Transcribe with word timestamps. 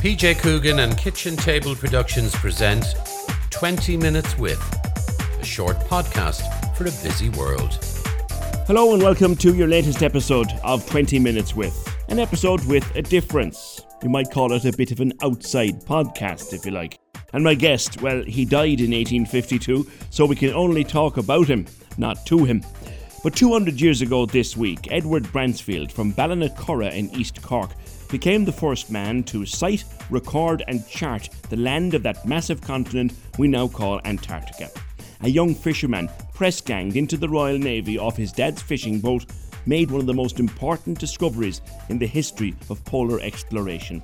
PJ 0.00 0.38
Coogan 0.38 0.78
and 0.78 0.96
Kitchen 0.96 1.36
Table 1.36 1.76
Productions 1.76 2.34
present 2.34 2.86
20 3.50 3.98
Minutes 3.98 4.38
With, 4.38 4.58
a 5.38 5.44
short 5.44 5.78
podcast 5.80 6.40
for 6.74 6.84
a 6.84 7.06
busy 7.06 7.28
world. 7.28 7.78
Hello 8.66 8.94
and 8.94 9.02
welcome 9.02 9.36
to 9.36 9.54
your 9.54 9.68
latest 9.68 10.02
episode 10.02 10.50
of 10.64 10.88
20 10.88 11.18
Minutes 11.18 11.54
With, 11.54 11.76
an 12.08 12.18
episode 12.18 12.64
with 12.64 12.90
a 12.96 13.02
difference. 13.02 13.82
You 14.02 14.08
might 14.08 14.30
call 14.30 14.54
it 14.54 14.64
a 14.64 14.72
bit 14.74 14.90
of 14.90 15.00
an 15.00 15.12
outside 15.22 15.84
podcast, 15.84 16.54
if 16.54 16.64
you 16.64 16.72
like. 16.72 16.98
And 17.34 17.44
my 17.44 17.52
guest, 17.52 18.00
well, 18.00 18.22
he 18.22 18.46
died 18.46 18.80
in 18.80 18.92
1852, 18.92 19.86
so 20.08 20.24
we 20.24 20.34
can 20.34 20.54
only 20.54 20.82
talk 20.82 21.18
about 21.18 21.46
him, 21.46 21.66
not 21.98 22.24
to 22.24 22.46
him. 22.46 22.64
But 23.22 23.36
200 23.36 23.78
years 23.78 24.00
ago 24.00 24.24
this 24.24 24.56
week, 24.56 24.88
Edward 24.90 25.24
Bransfield 25.24 25.92
from 25.92 26.14
Ballinacurra 26.14 26.90
in 26.94 27.10
East 27.10 27.42
Cork 27.42 27.72
became 28.10 28.44
the 28.44 28.52
first 28.52 28.90
man 28.90 29.22
to 29.24 29.46
sight, 29.46 29.84
record, 30.10 30.62
and 30.68 30.86
chart 30.88 31.28
the 31.48 31.56
land 31.56 31.94
of 31.94 32.02
that 32.02 32.26
massive 32.26 32.60
continent 32.60 33.12
we 33.38 33.48
now 33.48 33.68
call 33.68 34.00
Antarctica. 34.04 34.70
A 35.22 35.28
young 35.28 35.54
fisherman 35.54 36.08
press 36.34 36.60
ganged 36.60 36.96
into 36.96 37.16
the 37.16 37.28
Royal 37.28 37.58
Navy 37.58 37.98
off 37.98 38.16
his 38.16 38.32
dad's 38.32 38.62
fishing 38.62 39.00
boat 39.00 39.26
made 39.66 39.90
one 39.90 40.00
of 40.00 40.06
the 40.06 40.14
most 40.14 40.40
important 40.40 40.98
discoveries 40.98 41.60
in 41.88 41.98
the 41.98 42.06
history 42.06 42.54
of 42.68 42.84
polar 42.84 43.20
exploration. 43.20 44.02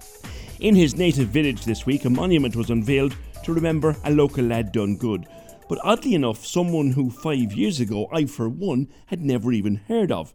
In 0.60 0.74
his 0.74 0.96
native 0.96 1.28
village 1.28 1.64
this 1.64 1.86
week, 1.86 2.04
a 2.04 2.10
monument 2.10 2.56
was 2.56 2.70
unveiled 2.70 3.16
to 3.44 3.54
remember 3.54 3.96
a 4.04 4.10
local 4.10 4.44
lad 4.44 4.72
done 4.72 4.96
good 4.96 5.26
but 5.68 5.78
oddly 5.82 6.14
enough, 6.14 6.44
someone 6.44 6.92
who 6.92 7.10
five 7.10 7.52
years 7.52 7.80
ago 7.80 8.08
I, 8.12 8.26
for 8.26 8.48
one, 8.48 8.88
had 9.06 9.20
never 9.20 9.52
even 9.52 9.76
heard 9.88 10.12
of. 10.12 10.32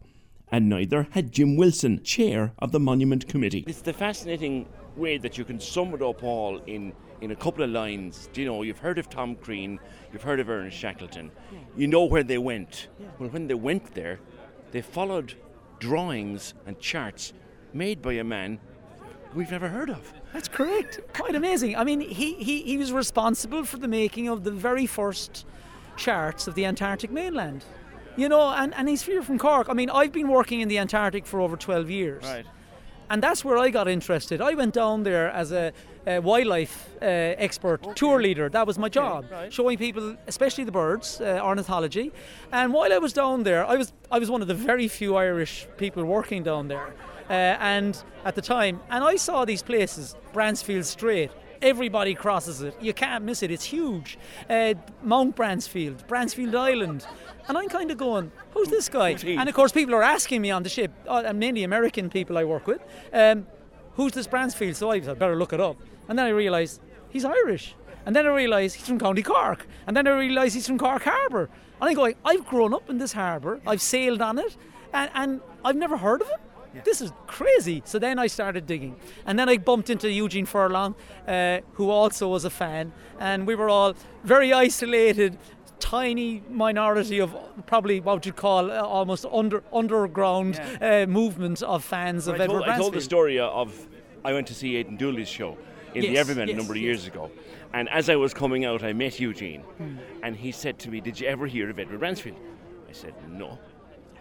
And 0.52 0.68
neither 0.68 1.08
had 1.12 1.32
Jim 1.32 1.56
Wilson, 1.56 2.02
chair 2.02 2.52
of 2.58 2.72
the 2.72 2.78
Monument 2.78 3.26
Committee. 3.26 3.64
It's 3.66 3.80
the 3.80 3.94
fascinating 3.94 4.68
way 4.96 5.16
that 5.16 5.38
you 5.38 5.46
can 5.46 5.58
sum 5.58 5.94
it 5.94 6.02
up 6.02 6.22
all 6.22 6.58
in, 6.66 6.92
in 7.22 7.30
a 7.30 7.36
couple 7.36 7.64
of 7.64 7.70
lines. 7.70 8.28
Do 8.34 8.42
you 8.42 8.46
know, 8.46 8.60
you've 8.60 8.78
heard 8.78 8.98
of 8.98 9.08
Tom 9.08 9.34
Crean, 9.36 9.80
you've 10.12 10.22
heard 10.22 10.40
of 10.40 10.50
Ernest 10.50 10.76
Shackleton, 10.76 11.30
you 11.74 11.86
know 11.86 12.04
where 12.04 12.22
they 12.22 12.36
went. 12.36 12.88
Well, 13.18 13.30
when 13.30 13.46
they 13.46 13.54
went 13.54 13.94
there, 13.94 14.20
they 14.72 14.82
followed 14.82 15.34
drawings 15.78 16.52
and 16.66 16.78
charts 16.78 17.32
made 17.72 18.02
by 18.02 18.12
a 18.12 18.24
man 18.24 18.60
we've 19.34 19.50
never 19.50 19.68
heard 19.68 19.88
of. 19.88 20.12
That's 20.34 20.48
correct. 20.48 21.00
Quite 21.14 21.34
amazing. 21.34 21.76
I 21.76 21.84
mean, 21.84 22.00
he, 22.00 22.34
he, 22.34 22.60
he 22.62 22.76
was 22.76 22.92
responsible 22.92 23.64
for 23.64 23.78
the 23.78 23.88
making 23.88 24.28
of 24.28 24.44
the 24.44 24.50
very 24.50 24.84
first 24.84 25.46
charts 25.96 26.46
of 26.46 26.54
the 26.54 26.66
Antarctic 26.66 27.10
mainland. 27.10 27.64
You 28.16 28.28
know, 28.28 28.50
and, 28.50 28.74
and 28.74 28.88
he's 28.88 29.02
here 29.02 29.22
from 29.22 29.38
Cork. 29.38 29.68
I 29.68 29.72
mean, 29.72 29.90
I've 29.90 30.12
been 30.12 30.28
working 30.28 30.60
in 30.60 30.68
the 30.68 30.78
Antarctic 30.78 31.26
for 31.26 31.40
over 31.40 31.56
12 31.56 31.90
years. 31.90 32.24
Right. 32.24 32.46
And 33.10 33.22
that's 33.22 33.44
where 33.44 33.58
I 33.58 33.70
got 33.70 33.88
interested. 33.88 34.40
I 34.40 34.54
went 34.54 34.72
down 34.72 35.02
there 35.02 35.30
as 35.30 35.52
a, 35.52 35.72
a 36.06 36.18
wildlife 36.20 36.88
uh, 37.02 37.04
expert, 37.04 37.84
okay. 37.84 37.92
tour 37.94 38.22
leader. 38.22 38.48
That 38.48 38.66
was 38.66 38.78
my 38.78 38.88
job, 38.88 39.26
right. 39.30 39.52
showing 39.52 39.76
people, 39.76 40.16
especially 40.26 40.64
the 40.64 40.72
birds, 40.72 41.20
uh, 41.20 41.40
ornithology. 41.42 42.10
And 42.52 42.72
while 42.72 42.90
I 42.90 42.98
was 42.98 43.12
down 43.12 43.42
there, 43.42 43.66
I 43.66 43.76
was 43.76 43.92
I 44.10 44.18
was 44.18 44.30
one 44.30 44.40
of 44.40 44.48
the 44.48 44.54
very 44.54 44.88
few 44.88 45.16
Irish 45.16 45.66
people 45.76 46.04
working 46.04 46.42
down 46.42 46.68
there 46.68 46.94
uh, 47.28 47.56
and 47.60 48.02
at 48.24 48.34
the 48.34 48.42
time, 48.42 48.80
and 48.90 49.02
I 49.02 49.16
saw 49.16 49.44
these 49.44 49.62
places, 49.62 50.16
Bransfield 50.32 50.84
Strait. 50.84 51.30
Everybody 51.62 52.14
crosses 52.14 52.60
it. 52.60 52.76
You 52.80 52.92
can't 52.92 53.24
miss 53.24 53.42
it. 53.42 53.50
It's 53.50 53.64
huge. 53.64 54.18
Uh, 54.50 54.74
Mount 55.02 55.36
Bransfield, 55.36 56.06
Bransfield 56.08 56.54
Island. 56.54 57.06
And 57.48 57.56
I'm 57.56 57.68
kind 57.68 57.90
of 57.90 57.98
going, 57.98 58.32
who's 58.50 58.68
this 58.68 58.88
guy? 58.88 59.10
And 59.38 59.48
of 59.48 59.54
course, 59.54 59.70
people 59.72 59.94
are 59.94 60.02
asking 60.02 60.42
me 60.42 60.50
on 60.50 60.64
the 60.64 60.68
ship, 60.68 60.90
uh, 61.08 61.32
mainly 61.32 61.62
American 61.62 62.10
people 62.10 62.36
I 62.36 62.44
work 62.44 62.66
with, 62.66 62.82
um, 63.12 63.46
who's 63.94 64.12
this 64.12 64.26
Bransfield? 64.26 64.74
So 64.74 64.90
I 64.90 65.00
said, 65.00 65.18
better 65.18 65.36
look 65.36 65.52
it 65.52 65.60
up. 65.60 65.76
And 66.08 66.18
then 66.18 66.26
I 66.26 66.30
realised 66.30 66.80
he's 67.08 67.24
Irish. 67.24 67.74
And 68.04 68.16
then 68.16 68.26
I 68.26 68.30
realised 68.30 68.76
he's 68.76 68.86
from 68.86 68.98
County 68.98 69.22
Cork. 69.22 69.66
And 69.86 69.96
then 69.96 70.08
I 70.08 70.18
realised 70.18 70.54
he's 70.54 70.66
from 70.66 70.78
Cork 70.78 71.04
Harbour. 71.04 71.48
And 71.80 71.88
I'm 71.88 71.94
going, 71.94 72.16
I've 72.24 72.44
grown 72.46 72.74
up 72.74 72.90
in 72.90 72.98
this 72.98 73.12
harbour, 73.12 73.60
I've 73.66 73.82
sailed 73.82 74.20
on 74.20 74.38
it, 74.38 74.56
and, 74.92 75.10
and 75.14 75.40
I've 75.64 75.76
never 75.76 75.96
heard 75.96 76.22
of 76.22 76.28
him. 76.28 76.40
Yeah. 76.74 76.80
This 76.84 77.00
is 77.00 77.12
crazy. 77.26 77.82
So 77.84 77.98
then 77.98 78.18
I 78.18 78.26
started 78.26 78.66
digging. 78.66 78.96
And 79.26 79.38
then 79.38 79.48
I 79.48 79.58
bumped 79.58 79.90
into 79.90 80.10
Eugene 80.10 80.46
Furlong, 80.46 80.94
uh, 81.26 81.60
who 81.74 81.90
also 81.90 82.28
was 82.28 82.44
a 82.44 82.50
fan. 82.50 82.92
And 83.20 83.46
we 83.46 83.54
were 83.54 83.68
all 83.68 83.94
very 84.24 84.52
isolated, 84.52 85.38
tiny 85.78 86.42
minority 86.48 87.18
of 87.18 87.34
probably 87.66 88.00
what 88.00 88.24
you'd 88.24 88.36
call 88.36 88.70
uh, 88.70 88.80
almost 88.80 89.26
under 89.30 89.62
underground 89.72 90.54
yeah. 90.54 91.02
uh, 91.02 91.06
movement 91.06 91.62
of 91.62 91.84
fans 91.84 92.28
of 92.28 92.40
I 92.40 92.44
Edward 92.44 92.60
told, 92.60 92.68
I 92.68 92.76
told 92.78 92.94
the 92.94 93.00
story 93.00 93.38
of 93.38 93.88
I 94.24 94.32
went 94.32 94.46
to 94.46 94.54
see 94.54 94.76
Aidan 94.76 94.96
Dooley's 94.96 95.28
show 95.28 95.58
in 95.94 96.04
yes, 96.04 96.12
the 96.12 96.18
Everyman 96.18 96.48
yes, 96.48 96.54
a 96.54 96.58
number 96.58 96.72
of 96.74 96.78
yes. 96.78 96.84
years 96.84 97.06
ago. 97.06 97.30
And 97.74 97.88
as 97.88 98.08
I 98.08 98.16
was 98.16 98.32
coming 98.34 98.64
out, 98.64 98.82
I 98.84 98.92
met 98.92 99.18
Eugene. 99.18 99.62
Hmm. 99.62 99.96
And 100.22 100.36
he 100.36 100.52
said 100.52 100.78
to 100.80 100.90
me, 100.90 101.00
Did 101.00 101.18
you 101.18 101.26
ever 101.26 101.46
hear 101.46 101.68
of 101.70 101.78
Edward 101.78 102.00
Bransfield? 102.00 102.36
I 102.88 102.92
said, 102.92 103.14
No. 103.28 103.58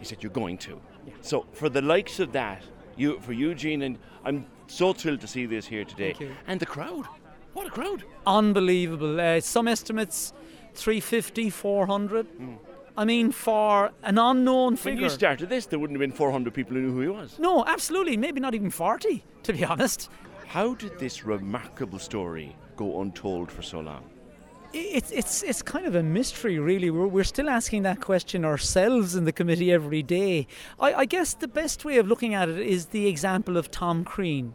He 0.02 0.06
said, 0.06 0.22
You're 0.22 0.32
going 0.32 0.58
to. 0.58 0.82
Yeah. 1.06 1.14
So 1.22 1.46
for 1.54 1.70
the 1.70 1.82
likes 1.82 2.20
of 2.20 2.32
that, 2.34 2.64
you 2.98 3.20
for 3.22 3.34
Eugene, 3.34 3.84
and 3.84 4.00
I'm 4.26 4.46
so 4.68 4.94
thrilled 4.94 5.22
to 5.22 5.28
see 5.28 5.46
this 5.46 5.68
here 5.68 5.86
today. 5.86 6.16
And 6.48 6.60
the 6.60 6.66
crowd. 6.66 7.06
What 7.54 7.68
a 7.68 7.70
crowd. 7.70 8.04
Unbelievable. 8.26 9.20
Uh, 9.22 9.40
some 9.42 9.68
estimates 9.68 10.34
350, 10.74 11.50
400. 11.52 12.40
Mm. 12.40 12.58
I 12.98 13.06
mean, 13.06 13.32
for 13.32 13.92
an 14.04 14.18
unknown 14.18 14.76
figure. 14.76 14.96
When 14.96 15.04
you 15.04 15.10
started 15.10 15.50
this, 15.50 15.68
there 15.68 15.78
wouldn't 15.78 16.00
have 16.00 16.10
been 16.10 16.16
400 16.16 16.54
people 16.54 16.76
who 16.76 16.82
knew 16.82 16.94
who 16.94 17.02
he 17.02 17.08
was. 17.08 17.38
No, 17.38 17.64
absolutely. 17.66 18.18
Maybe 18.18 18.40
not 18.40 18.56
even 18.56 18.70
40, 18.70 19.24
to 19.44 19.54
be 19.54 19.64
honest. 19.64 20.10
How 20.48 20.74
did 20.74 20.98
this 20.98 21.24
remarkable 21.24 22.00
story 22.00 22.56
go 22.76 23.02
untold 23.02 23.52
for 23.52 23.62
so 23.62 23.80
long? 23.80 24.10
It's 24.74 25.12
it's 25.12 25.44
it's 25.44 25.62
kind 25.62 25.86
of 25.86 25.96
a 25.96 26.04
mystery, 26.04 26.58
really. 26.58 26.90
We're, 26.90 27.08
we're 27.08 27.26
still 27.26 27.50
asking 27.50 27.84
that 27.84 28.00
question 28.00 28.46
ourselves 28.46 29.16
in 29.16 29.26
the 29.26 29.34
committee 29.34 29.72
every 29.72 30.02
day. 30.02 30.48
I, 30.80 30.94
I 30.94 31.06
guess 31.06 31.34
the 31.34 31.48
best 31.48 31.84
way 31.84 31.98
of 31.98 32.08
looking 32.08 32.34
at 32.34 32.48
it 32.48 32.60
is 32.60 32.88
the 32.88 33.08
example 33.08 33.58
of 33.58 33.70
Tom 33.70 34.06
Crean. 34.06 34.54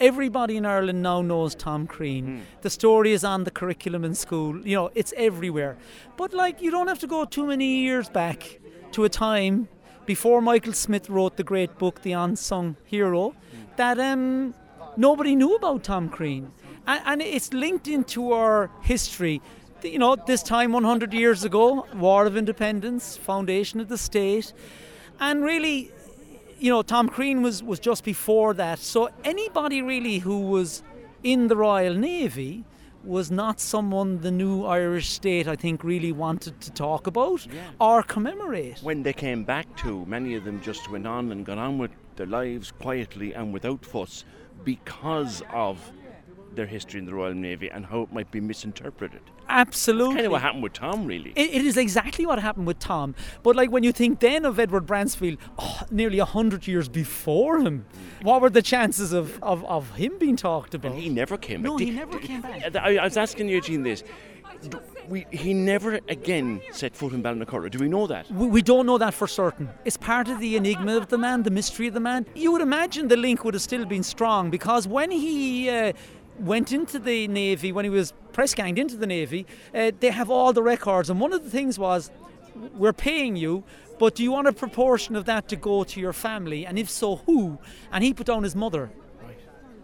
Everybody 0.00 0.56
in 0.56 0.66
Ireland 0.66 1.00
now 1.00 1.22
knows 1.22 1.54
Tom 1.54 1.86
Crean. 1.86 2.26
Mm. 2.26 2.40
The 2.62 2.70
story 2.70 3.12
is 3.12 3.24
on 3.24 3.44
the 3.44 3.50
curriculum 3.50 4.04
in 4.04 4.14
school. 4.14 4.66
You 4.66 4.76
know, 4.76 4.90
it's 4.94 5.14
everywhere. 5.16 5.76
But 6.16 6.34
like, 6.34 6.60
you 6.60 6.70
don't 6.70 6.88
have 6.88 6.98
to 6.98 7.06
go 7.06 7.24
too 7.24 7.46
many 7.46 7.78
years 7.78 8.08
back 8.08 8.58
to 8.92 9.04
a 9.04 9.08
time 9.08 9.68
before 10.06 10.42
Michael 10.42 10.72
Smith 10.72 11.08
wrote 11.08 11.36
the 11.36 11.44
great 11.44 11.78
book, 11.78 12.02
The 12.02 12.12
Unsung 12.12 12.76
Hero, 12.84 13.30
mm. 13.30 13.76
that 13.76 13.98
um, 13.98 14.54
nobody 14.96 15.34
knew 15.36 15.54
about 15.54 15.84
Tom 15.84 16.08
Crean 16.08 16.50
and, 16.86 17.02
and 17.04 17.22
it's 17.22 17.52
linked 17.52 17.88
into 17.88 18.32
our 18.32 18.70
history. 18.82 19.42
You 19.82 19.98
know, 19.98 20.16
this 20.16 20.42
time 20.42 20.72
100 20.72 21.12
years 21.12 21.44
ago, 21.44 21.86
War 21.94 22.26
of 22.26 22.36
Independence, 22.36 23.16
foundation 23.16 23.80
of 23.80 23.88
the 23.88 23.98
state, 23.98 24.52
and 25.20 25.44
really, 25.44 25.92
you 26.58 26.70
know, 26.70 26.82
Tom 26.82 27.08
Crean 27.08 27.42
was, 27.42 27.62
was 27.62 27.78
just 27.78 28.04
before 28.04 28.54
that. 28.54 28.78
So 28.78 29.10
anybody 29.24 29.82
really 29.82 30.18
who 30.18 30.40
was 30.40 30.82
in 31.22 31.48
the 31.48 31.56
Royal 31.56 31.94
Navy 31.94 32.64
was 33.06 33.30
not 33.30 33.60
someone 33.60 34.20
the 34.20 34.30
new 34.30 34.64
Irish 34.64 35.10
state, 35.10 35.46
I 35.46 35.56
think, 35.56 35.84
really 35.84 36.12
wanted 36.12 36.60
to 36.60 36.72
talk 36.72 37.06
about 37.06 37.46
yeah. 37.46 37.70
or 37.80 38.02
commemorate. 38.02 38.80
When 38.82 39.02
they 39.02 39.12
came 39.12 39.44
back 39.44 39.74
to, 39.78 40.04
many 40.06 40.34
of 40.34 40.44
them 40.44 40.60
just 40.60 40.90
went 40.90 41.06
on 41.06 41.30
and 41.30 41.46
got 41.46 41.58
on 41.58 41.78
with 41.78 41.92
their 42.16 42.26
lives 42.26 42.72
quietly 42.72 43.32
and 43.32 43.52
without 43.52 43.84
fuss 43.84 44.24
because 44.64 45.42
of 45.52 45.78
their 46.56 46.66
history 46.66 46.98
in 46.98 47.06
the 47.06 47.14
Royal 47.14 47.34
Navy 47.34 47.70
and 47.70 47.86
how 47.86 48.02
it 48.02 48.12
might 48.12 48.30
be 48.30 48.40
misinterpreted. 48.40 49.20
Absolutely. 49.48 50.14
That's 50.14 50.16
kind 50.16 50.26
of 50.26 50.32
what 50.32 50.42
happened 50.42 50.62
with 50.62 50.72
Tom, 50.72 51.06
really. 51.06 51.32
it, 51.36 51.54
it 51.54 51.64
is 51.64 51.76
exactly 51.76 52.26
what 52.26 52.38
happened 52.40 52.66
with 52.66 52.78
Tom. 52.78 53.14
But 53.42 53.54
like 53.56 53.70
when 53.70 53.84
you 53.84 53.92
think 53.92 54.20
then 54.20 54.44
of 54.44 54.58
Edward 54.58 54.86
Bransfield, 54.86 55.38
oh, 55.58 55.82
nearly 55.90 56.18
hundred 56.18 56.66
years 56.66 56.88
before 56.88 57.60
him, 57.60 57.86
what 58.22 58.40
were 58.40 58.50
the 58.50 58.62
chances 58.62 59.12
of, 59.12 59.40
of, 59.42 59.64
of 59.64 59.94
him 59.94 60.18
being 60.18 60.36
talked 60.36 60.74
about? 60.74 60.92
And 60.92 61.00
he 61.00 61.08
never 61.08 61.36
came 61.36 61.62
back. 61.62 61.70
No, 61.70 61.76
he 61.76 61.90
never 61.90 62.18
came 62.18 62.40
back. 62.40 62.74
I, 62.76 62.96
I 62.96 63.04
was 63.04 63.16
asking 63.16 63.48
Eugene 63.48 63.82
this. 63.82 64.02
We, 65.08 65.24
he 65.30 65.54
never 65.54 66.00
again 66.08 66.60
set 66.72 66.96
foot 66.96 67.12
in 67.12 67.22
Ballinacurra. 67.22 67.70
Do 67.70 67.78
we 67.78 67.88
know 67.88 68.08
that? 68.08 68.28
We, 68.30 68.46
we, 68.48 68.62
don't 68.62 68.86
know 68.86 68.98
that 68.98 69.14
for 69.14 69.28
certain. 69.28 69.68
It's 69.84 69.96
part 69.96 70.28
of 70.28 70.40
the 70.40 70.56
enigma 70.56 70.96
of 70.96 71.08
the 71.08 71.18
man, 71.18 71.44
the 71.44 71.50
mystery 71.50 71.86
of 71.86 71.94
the 71.94 72.00
man. 72.00 72.26
You 72.34 72.50
would 72.52 72.62
imagine 72.62 73.06
the 73.06 73.16
link 73.16 73.44
would 73.44 73.54
have 73.54 73.62
still 73.62 73.84
been 73.84 74.02
strong 74.02 74.50
because 74.50 74.88
when 74.88 75.12
he 75.12 75.70
uh, 75.70 75.92
went 76.38 76.72
into 76.72 76.98
the 76.98 77.28
Navy, 77.28 77.72
when 77.72 77.84
he 77.84 77.90
was 77.90 78.12
press 78.32 78.54
ganged 78.54 78.78
into 78.78 78.96
the 78.96 79.06
Navy, 79.06 79.46
uh, 79.74 79.92
they 79.98 80.10
have 80.10 80.30
all 80.30 80.52
the 80.52 80.62
records. 80.62 81.10
And 81.10 81.20
one 81.20 81.32
of 81.32 81.42
the 81.44 81.50
things 81.50 81.78
was, 81.78 82.10
we're 82.74 82.92
paying 82.92 83.36
you, 83.36 83.64
but 83.98 84.14
do 84.14 84.22
you 84.22 84.32
want 84.32 84.46
a 84.46 84.52
proportion 84.52 85.16
of 85.16 85.24
that 85.24 85.48
to 85.48 85.56
go 85.56 85.84
to 85.84 86.00
your 86.00 86.12
family? 86.12 86.66
And 86.66 86.78
if 86.78 86.90
so, 86.90 87.16
who? 87.16 87.58
And 87.90 88.04
he 88.04 88.12
put 88.12 88.26
down 88.26 88.42
his 88.42 88.54
mother. 88.54 88.90
Right. 89.22 89.38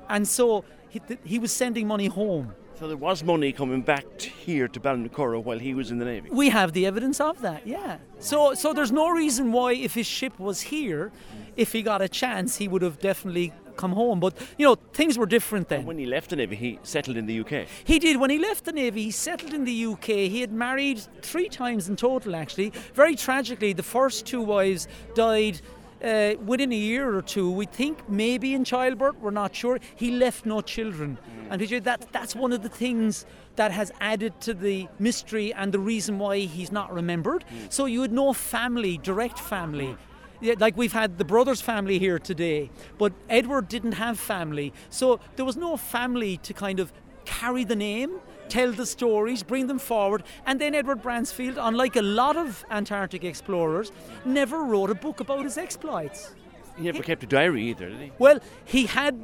And 0.09 0.29
so 0.29 0.65
he, 0.89 1.01
he 1.25 1.39
was 1.39 1.53
sending 1.53 1.87
money 1.87 2.07
home. 2.07 2.55
So 2.79 2.89
there 2.89 2.97
was 2.97 3.23
money 3.23 3.53
coming 3.53 3.83
back 3.83 4.21
here 4.21 4.67
to 4.67 4.81
Ballinacurra 4.81 5.43
while 5.43 5.59
he 5.59 5.73
was 5.73 5.91
in 5.91 5.99
the 5.99 6.05
Navy. 6.05 6.31
We 6.31 6.49
have 6.51 6.73
the 6.73 6.85
evidence 6.85 7.21
of 7.21 7.41
that, 7.43 7.67
yeah. 7.67 7.99
So, 8.19 8.55
so 8.55 8.73
there's 8.73 8.91
no 8.91 9.09
reason 9.09 9.53
why, 9.53 9.75
if 9.75 9.95
his 9.95 10.07
ship 10.07 10.39
was 10.41 10.63
here, 10.63 11.13
if 11.57 11.73
he 11.73 11.83
got 11.83 12.03
a 12.03 12.09
chance, 12.09 12.57
he 12.57 12.67
would 12.67 12.83
have 12.83 12.99
definitely 12.99 13.53
come 13.77 13.93
home. 13.93 14.21
But 14.21 14.37
you 14.59 14.67
know, 14.67 14.77
things 14.93 15.19
were 15.19 15.27
different 15.27 15.69
then. 15.69 15.85
When 15.85 15.99
he 15.99 16.07
left 16.07 16.31
the 16.31 16.37
Navy, 16.37 16.57
he 16.57 16.79
settled 16.83 17.17
in 17.17 17.27
the 17.27 17.41
UK. 17.41 17.67
He 17.85 17.99
did. 17.99 18.19
When 18.19 18.31
he 18.31 18.39
left 18.39 18.65
the 18.65 18.73
Navy, 18.73 19.05
he 19.05 19.11
settled 19.11 19.53
in 19.53 19.65
the 19.65 19.87
UK. 19.87 20.07
He 20.07 20.41
had 20.41 20.53
married 20.53 21.01
three 21.23 21.49
times 21.49 21.89
in 21.89 21.97
total, 21.97 22.35
actually. 22.37 22.73
Very 22.95 23.17
tragically, 23.17 23.73
the 23.73 23.83
first 23.83 24.27
two 24.27 24.41
wives 24.41 24.89
died. 25.15 25.61
Uh, 26.03 26.35
within 26.47 26.73
a 26.73 26.77
year 26.77 27.17
or 27.17 27.23
two, 27.23 27.49
we 27.49 27.65
think 27.65 28.09
maybe 28.09 28.55
in 28.55 28.65
childbirth, 28.65 29.15
we're 29.21 29.31
not 29.31 29.55
sure. 29.55 29.79
He 29.95 30.11
left 30.11 30.45
no 30.45 30.61
children, 30.61 31.17
mm. 31.17 31.47
and 31.49 31.85
that 31.85 32.09
that's 32.11 32.35
one 32.35 32.53
of 32.53 32.65
the 32.65 32.69
things 32.69 33.25
that 33.55 33.71
has 33.71 33.93
added 34.01 34.41
to 34.41 34.53
the 34.53 34.89
mystery 34.99 35.53
and 35.55 35.73
the 35.73 35.79
reason 35.79 36.19
why 36.19 36.39
he's 36.39 36.73
not 36.73 36.93
remembered. 36.93 37.45
Mm. 37.45 37.73
So 37.73 37.85
you 37.85 38.03
had 38.03 38.11
no 38.11 38.33
family, 38.33 38.99
direct 38.99 39.39
family. 39.39 39.87
Mm. 39.87 39.97
Yeah, 40.43 40.55
like 40.59 40.77
we've 40.77 40.93
had 40.93 41.17
the 41.19 41.25
brothers' 41.25 41.61
family 41.61 41.99
here 41.99 42.19
today, 42.19 42.71
but 42.99 43.13
Edward 43.31 43.69
didn't 43.69 43.93
have 43.93 44.19
family, 44.19 44.73
so 44.91 45.21
there 45.37 45.45
was 45.45 45.57
no 45.57 45.77
family 45.77 46.37
to 46.39 46.53
kind 46.53 46.81
of 46.81 46.93
carry 47.25 47.65
the 47.65 47.77
name 47.77 48.21
tell 48.53 48.71
the 48.71 48.85
stories, 48.85 49.43
bring 49.43 49.67
them 49.67 49.79
forward. 49.79 50.23
And 50.47 50.61
then 50.61 50.75
Edward 50.75 51.03
Bransfield, 51.03 51.57
unlike 51.59 51.97
a 51.97 52.03
lot 52.03 52.37
of 52.37 52.65
Antarctic 52.71 53.25
explorers, 53.25 53.91
never 54.27 54.63
wrote 54.63 54.91
a 54.91 54.95
book 54.95 55.21
about 55.21 55.45
his 55.45 55.57
exploits. 55.57 56.35
He 56.77 56.85
never 56.85 56.99
he, 56.99 57.03
kept 57.03 57.23
a 57.23 57.27
diary 57.27 57.65
either, 57.71 57.89
did 57.89 57.99
he? 57.99 58.13
Well, 58.19 58.41
he 58.65 58.87
had. 58.87 59.19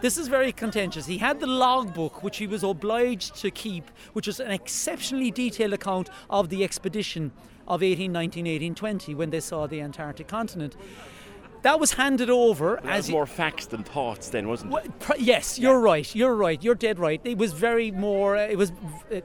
This 0.00 0.18
is 0.18 0.26
very 0.28 0.52
contentious. 0.52 1.06
He 1.06 1.18
had 1.18 1.40
the 1.40 1.46
logbook, 1.46 2.22
which 2.22 2.36
he 2.38 2.46
was 2.46 2.62
obliged 2.62 3.36
to 3.36 3.50
keep, 3.50 3.90
which 4.12 4.26
was 4.26 4.38
an 4.40 4.50
exceptionally 4.50 5.30
detailed 5.30 5.72
account 5.72 6.10
of 6.28 6.50
the 6.50 6.62
expedition 6.64 7.32
of 7.66 7.80
1819 7.82 8.44
1820 8.44 9.14
when 9.14 9.30
they 9.30 9.40
saw 9.40 9.66
the 9.66 9.80
Antarctic 9.80 10.28
continent. 10.28 10.76
That 11.62 11.80
was 11.80 11.94
handed 11.94 12.28
over 12.28 12.78
but 12.82 12.92
as 12.92 13.08
more 13.08 13.26
facts 13.26 13.66
than 13.66 13.84
thoughts 13.84 14.28
then 14.28 14.48
wasn't 14.48 14.74
it? 14.74 14.90
Yes 15.18 15.58
you're 15.58 15.78
yeah. 15.78 15.92
right 15.92 16.14
you're 16.14 16.34
right 16.34 16.62
you're 16.62 16.74
dead 16.74 16.98
right. 16.98 17.20
It 17.24 17.38
was 17.38 17.52
very 17.52 17.90
more 17.90 18.36
uh, 18.36 18.46
it 18.46 18.58
was 18.58 18.72
it, 19.10 19.24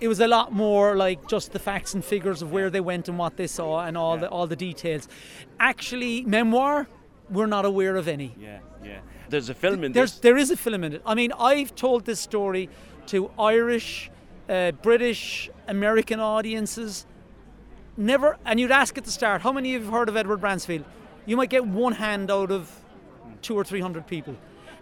it 0.00 0.08
was 0.08 0.20
a 0.20 0.26
lot 0.26 0.52
more 0.52 0.96
like 0.96 1.28
just 1.28 1.52
the 1.52 1.58
facts 1.58 1.92
and 1.94 2.02
figures 2.02 2.40
of 2.40 2.50
where 2.50 2.70
they 2.70 2.80
went 2.80 3.08
and 3.08 3.18
what 3.18 3.36
they 3.36 3.46
saw 3.46 3.84
and 3.84 3.96
all 3.96 4.14
yeah. 4.14 4.22
the 4.22 4.28
all 4.30 4.46
the 4.46 4.56
details. 4.56 5.06
Actually 5.60 6.24
memoir 6.24 6.88
we're 7.30 7.46
not 7.46 7.64
aware 7.66 7.96
of 7.96 8.08
any. 8.08 8.34
Yeah 8.38 8.60
yeah. 8.82 9.00
There's 9.28 9.48
a 9.48 9.54
film 9.54 9.84
in 9.84 9.92
There's, 9.92 10.12
this. 10.12 10.20
there 10.20 10.36
is 10.36 10.50
a 10.50 10.56
film 10.56 10.84
in 10.84 10.94
it. 10.94 11.02
I 11.04 11.14
mean 11.14 11.32
i've 11.38 11.74
told 11.74 12.04
this 12.04 12.20
story 12.20 12.68
to 13.06 13.30
irish 13.38 14.10
uh, 14.48 14.72
british 14.72 15.50
american 15.68 16.20
audiences 16.20 17.06
never 17.96 18.36
and 18.44 18.58
you'd 18.58 18.70
ask 18.70 18.98
at 18.98 19.04
the 19.04 19.10
start 19.10 19.42
how 19.42 19.52
many 19.52 19.74
of 19.74 19.82
you 19.82 19.86
have 19.86 19.92
heard 19.92 20.08
of 20.08 20.16
edward 20.16 20.40
bransfield 20.40 20.84
you 21.26 21.36
might 21.36 21.50
get 21.50 21.66
one 21.66 21.92
hand 21.92 22.30
out 22.30 22.50
of 22.50 22.70
two 23.44 23.54
or 23.54 23.64
three 23.64 23.80
hundred 23.80 24.06
people. 24.06 24.36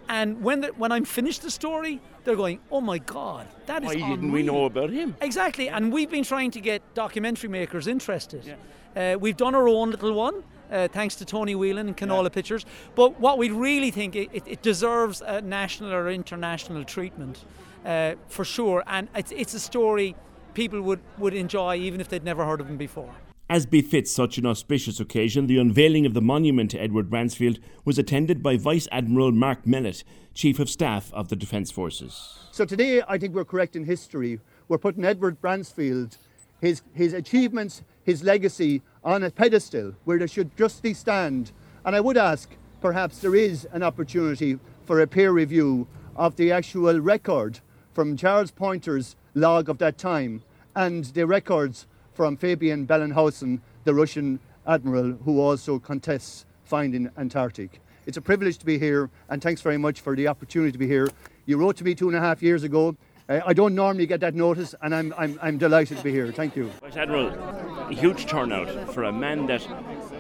And 0.09 0.43
when 0.43 0.63
the, 0.63 0.69
when 0.69 0.93
I'm 0.93 1.05
finished 1.05 1.43
the 1.43 1.51
story, 1.51 2.01
they're 2.25 2.37
going, 2.37 2.61
"Oh 2.71 2.81
my 2.81 2.99
God, 2.99 3.47
that 3.67 3.83
is." 3.83 3.89
Why 3.89 3.95
didn't 3.95 4.33
we 4.33 4.43
know 4.43 4.65
about 4.65 4.91
him? 4.91 5.17
Exactly, 5.21 5.69
and 5.69 5.93
we've 5.93 6.11
been 6.11 6.25
trying 6.25 6.51
to 6.53 6.61
get 6.61 6.83
documentary 6.95 7.49
makers 7.49 7.87
interested. 7.87 8.45
Yeah. 8.45 9.15
Uh, 9.15 9.19
we've 9.19 9.37
done 9.37 9.55
our 9.55 9.69
own 9.69 9.91
little 9.91 10.13
one, 10.13 10.43
uh, 10.71 10.89
thanks 10.89 11.15
to 11.17 11.25
Tony 11.25 11.55
Whelan 11.55 11.87
and 11.89 11.97
Canola 11.97 12.25
yeah. 12.25 12.29
Pictures. 12.29 12.67
But 12.95 13.19
what 13.21 13.39
we 13.39 13.51
really 13.51 13.91
think 13.91 14.17
it, 14.17 14.29
it, 14.33 14.43
it 14.47 14.63
deserves 14.63 15.23
a 15.23 15.41
national 15.41 15.93
or 15.93 16.11
international 16.11 16.85
treatment, 16.85 17.45
uh, 17.87 18.15
for 18.29 18.45
sure. 18.45 18.83
And 18.87 19.09
it's 19.15 19.33
it's 19.33 19.55
a 19.55 19.61
story 19.61 20.15
people 20.55 20.83
would 20.83 21.01
would 21.19 21.35
enjoy 21.35 21.77
even 21.77 22.01
if 22.01 22.09
they'd 22.09 22.25
never 22.25 22.45
heard 22.45 22.61
of 22.61 22.69
him 22.69 22.77
before. 22.77 23.15
As 23.51 23.67
befits 23.67 24.11
such 24.11 24.39
an 24.39 24.47
auspicious 24.47 24.99
occasion, 24.99 25.47
the 25.47 25.59
unveiling 25.59 26.07
of 26.07 26.15
the 26.15 26.23
monument 26.23 26.71
to 26.71 26.81
Edward 26.81 27.11
Bransfield 27.11 27.59
was 27.85 27.99
attended 27.99 28.43
by 28.43 28.57
Vice 28.57 28.89
Admiral 28.91 29.31
Mark 29.31 29.67
Mellett, 29.67 30.05
Chief 30.33 30.59
of 30.59 30.71
Staff 30.71 31.13
of 31.13 31.29
the 31.29 31.37
Defence 31.37 31.71
Forces. 31.71 32.39
So 32.51 32.65
today, 32.65 33.03
I 33.07 33.19
think 33.19 33.35
we're 33.35 33.45
correct 33.45 33.77
in 33.77 33.85
history. 33.85 34.41
We're 34.69 34.79
putting 34.79 35.05
Edward 35.05 35.39
Bransfield, 35.43 36.17
his, 36.63 36.81
his 36.95 37.13
achievements, 37.13 37.83
his 38.05 38.23
legacy 38.23 38.81
on 39.05 39.23
a 39.23 39.31
pedestal 39.31 39.93
where 40.05 40.19
they 40.19 40.29
should 40.29 40.57
justly 40.57 40.95
stand. 40.95 41.53
And 41.85 41.95
I 41.95 42.01
would 42.01 42.17
ask, 42.17 42.49
perhaps 42.81 43.19
there 43.19 43.35
is 43.35 43.67
an 43.73 43.83
opportunity 43.83 44.59
for 44.87 45.01
a 45.01 45.07
peer 45.07 45.31
review 45.31 45.87
of 46.17 46.37
the 46.37 46.53
actual 46.53 47.01
record 47.01 47.61
from 47.93 48.17
Charles 48.17 48.51
Poynter's 48.51 49.17
log 49.35 49.69
of 49.69 49.79
that 49.79 49.99
time 49.99 50.43
and 50.75 51.05
the 51.05 51.27
records 51.27 51.87
from 52.15 52.37
Fabian 52.37 52.87
Bellingshausen, 52.87 53.61
the 53.85 53.95
Russian 53.95 54.41
admiral 54.67 55.13
who 55.25 55.41
also 55.41 55.79
contests 55.79 56.47
finding 56.65 57.11
Antarctic. 57.19 57.81
It's 58.07 58.17
a 58.17 58.21
privilege 58.21 58.59
to 58.59 58.67
be 58.67 58.79
here, 58.79 59.11
and 59.29 59.43
thanks 59.43 59.61
very 59.61 59.79
much 59.79 60.01
for 60.01 60.17
the 60.17 60.29
opportunity 60.29 60.73
to 60.73 60.79
be 60.79 60.89
here. 60.89 61.09
You 61.47 61.57
wrote 61.57 61.77
to 61.77 61.85
me 61.85 61.95
two 61.95 62.09
and 62.09 62.17
a 62.17 62.21
half 62.21 62.43
years 62.43 62.63
ago. 62.65 62.97
Uh, 63.29 63.41
I 63.47 63.53
don't 63.53 63.75
normally 63.75 64.07
get 64.07 64.21
that 64.21 64.35
notice, 64.35 64.75
and 64.83 64.95
I'm, 64.95 65.15
I'm, 65.17 65.39
I'm 65.41 65.59
delighted 65.59 65.99
to 65.99 66.05
be 66.05 66.11
here. 66.11 66.33
Thank 66.33 66.57
you. 66.57 66.71
Vice 66.81 66.97
Admiral, 66.97 67.89
huge 67.89 68.27
turnout 68.27 68.93
for 68.93 69.05
a 69.05 69.13
man 69.13 69.47
that 69.47 69.67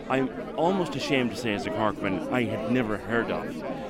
I'm 0.08 0.30
almost 0.56 0.94
ashamed 0.94 1.30
to 1.30 1.36
say 1.36 1.54
as 1.54 1.66
a 1.66 1.70
Corkman 1.70 2.30
I 2.30 2.44
had 2.44 2.70
never 2.70 2.96
heard 2.96 3.30
of. 3.30 3.44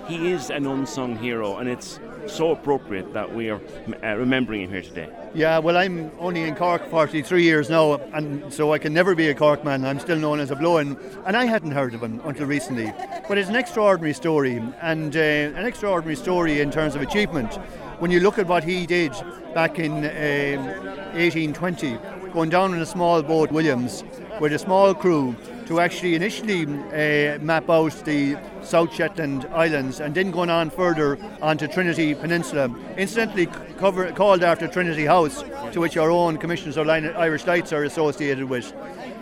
He 0.09 0.31
is 0.33 0.51
an 0.51 0.67
unsung 0.67 1.17
hero, 1.17 1.59
and 1.59 1.69
it's 1.69 2.01
so 2.27 2.53
appropriate 2.53 3.13
that 3.13 3.35
we 3.35 3.51
are 3.51 3.61
uh, 4.03 4.15
remembering 4.17 4.63
him 4.63 4.71
here 4.71 4.83
today. 4.83 5.09
Yeah, 5.35 5.59
well, 5.59 5.77
I'm 5.77 6.11
only 6.19 6.43
in 6.43 6.55
Cork 6.55 6.89
43 6.89 7.43
years 7.43 7.71
now, 7.71 7.95
and 8.13 8.53
so 8.53 8.73
I 8.73 8.79
can 8.79 8.93
never 8.93 9.15
be 9.15 9.29
a 9.29 9.35
Cork 9.35 9.65
man. 9.65 9.85
I'm 9.85 9.99
still 9.99 10.19
known 10.19 10.41
as 10.41 10.51
a 10.51 10.57
Blowen, 10.57 10.97
and 11.27 11.37
I 11.37 11.45
hadn't 11.45 11.73
heard 11.73 11.95
of 11.95 12.03
him 12.03 12.21
until 12.25 12.47
recently. 12.47 12.93
But 13.29 13.39
it's 13.39 13.49
an 13.49 13.57
extraordinary 13.57 14.15
story, 14.15 14.63
and 14.81 15.17
uh, 15.17 15.21
an 15.21 15.67
extraordinary 15.67 16.17
story 16.17 16.61
in 16.61 16.71
terms 16.71 16.95
of 16.95 17.03
achievement. 17.03 17.55
When 17.99 18.11
you 18.11 18.21
look 18.21 18.39
at 18.39 18.47
what 18.47 18.65
he 18.65 18.87
did 18.87 19.13
back 19.55 19.79
in 19.79 19.93
uh, 19.93 21.13
1820, 21.15 21.99
going 22.33 22.51
down 22.51 22.75
in 22.75 22.81
a 22.81 22.87
small 22.87 23.23
boat, 23.23 23.53
Williams, 23.53 24.05
with 24.41 24.53
a 24.53 24.59
small 24.59 24.95
crew, 24.95 25.37
to 25.73 25.81
actually 25.81 26.15
initially 26.15 26.65
uh, 26.65 27.39
map 27.39 27.71
out 27.71 27.95
the 28.05 28.37
South 28.61 28.93
Shetland 28.93 29.47
Islands 29.55 30.01
and 30.01 30.15
then 30.15 30.31
going 30.31 30.51
on 30.51 30.69
further 30.69 31.19
onto 31.41 31.67
Trinity 31.67 32.15
Peninsula. 32.15 32.71
Incidentally, 32.99 33.47
cover, 33.79 34.13
called 34.13 34.43
after 34.43 34.69
Trinity 34.69 35.07
House, 35.07 35.43
to 35.73 35.81
which 35.81 35.97
our 35.97 36.11
own 36.11 36.37
Commissioners 36.37 36.77
of 36.77 36.91
Irish 36.91 37.47
Lights 37.47 37.73
are 37.73 37.85
associated 37.85 38.45
with. 38.45 38.75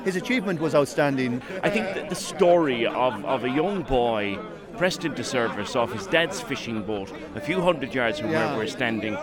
His 0.05 0.17
achievement 0.17 0.61
was 0.61 0.75
outstanding. 0.75 1.41
I 1.63 1.71
think 1.71 2.09
the 2.09 2.17
story 2.17 2.85
of, 2.85 3.25
of 3.25 3.45
a 3.45 3.49
young 3.49 3.83
boy 3.83 4.37
pressed 4.77 5.05
into 5.05 5.23
service 5.23 5.77
off 5.77 5.93
his 5.93 6.09
dad's 6.09 6.41
fishing 6.41 6.83
boat 6.83 7.13
a 7.37 7.41
few 7.41 7.61
hundred 7.61 7.95
yards 7.95 8.19
from 8.19 8.31
yeah. 8.31 8.49
where 8.49 8.65
we're 8.65 8.67
standing 8.67 9.17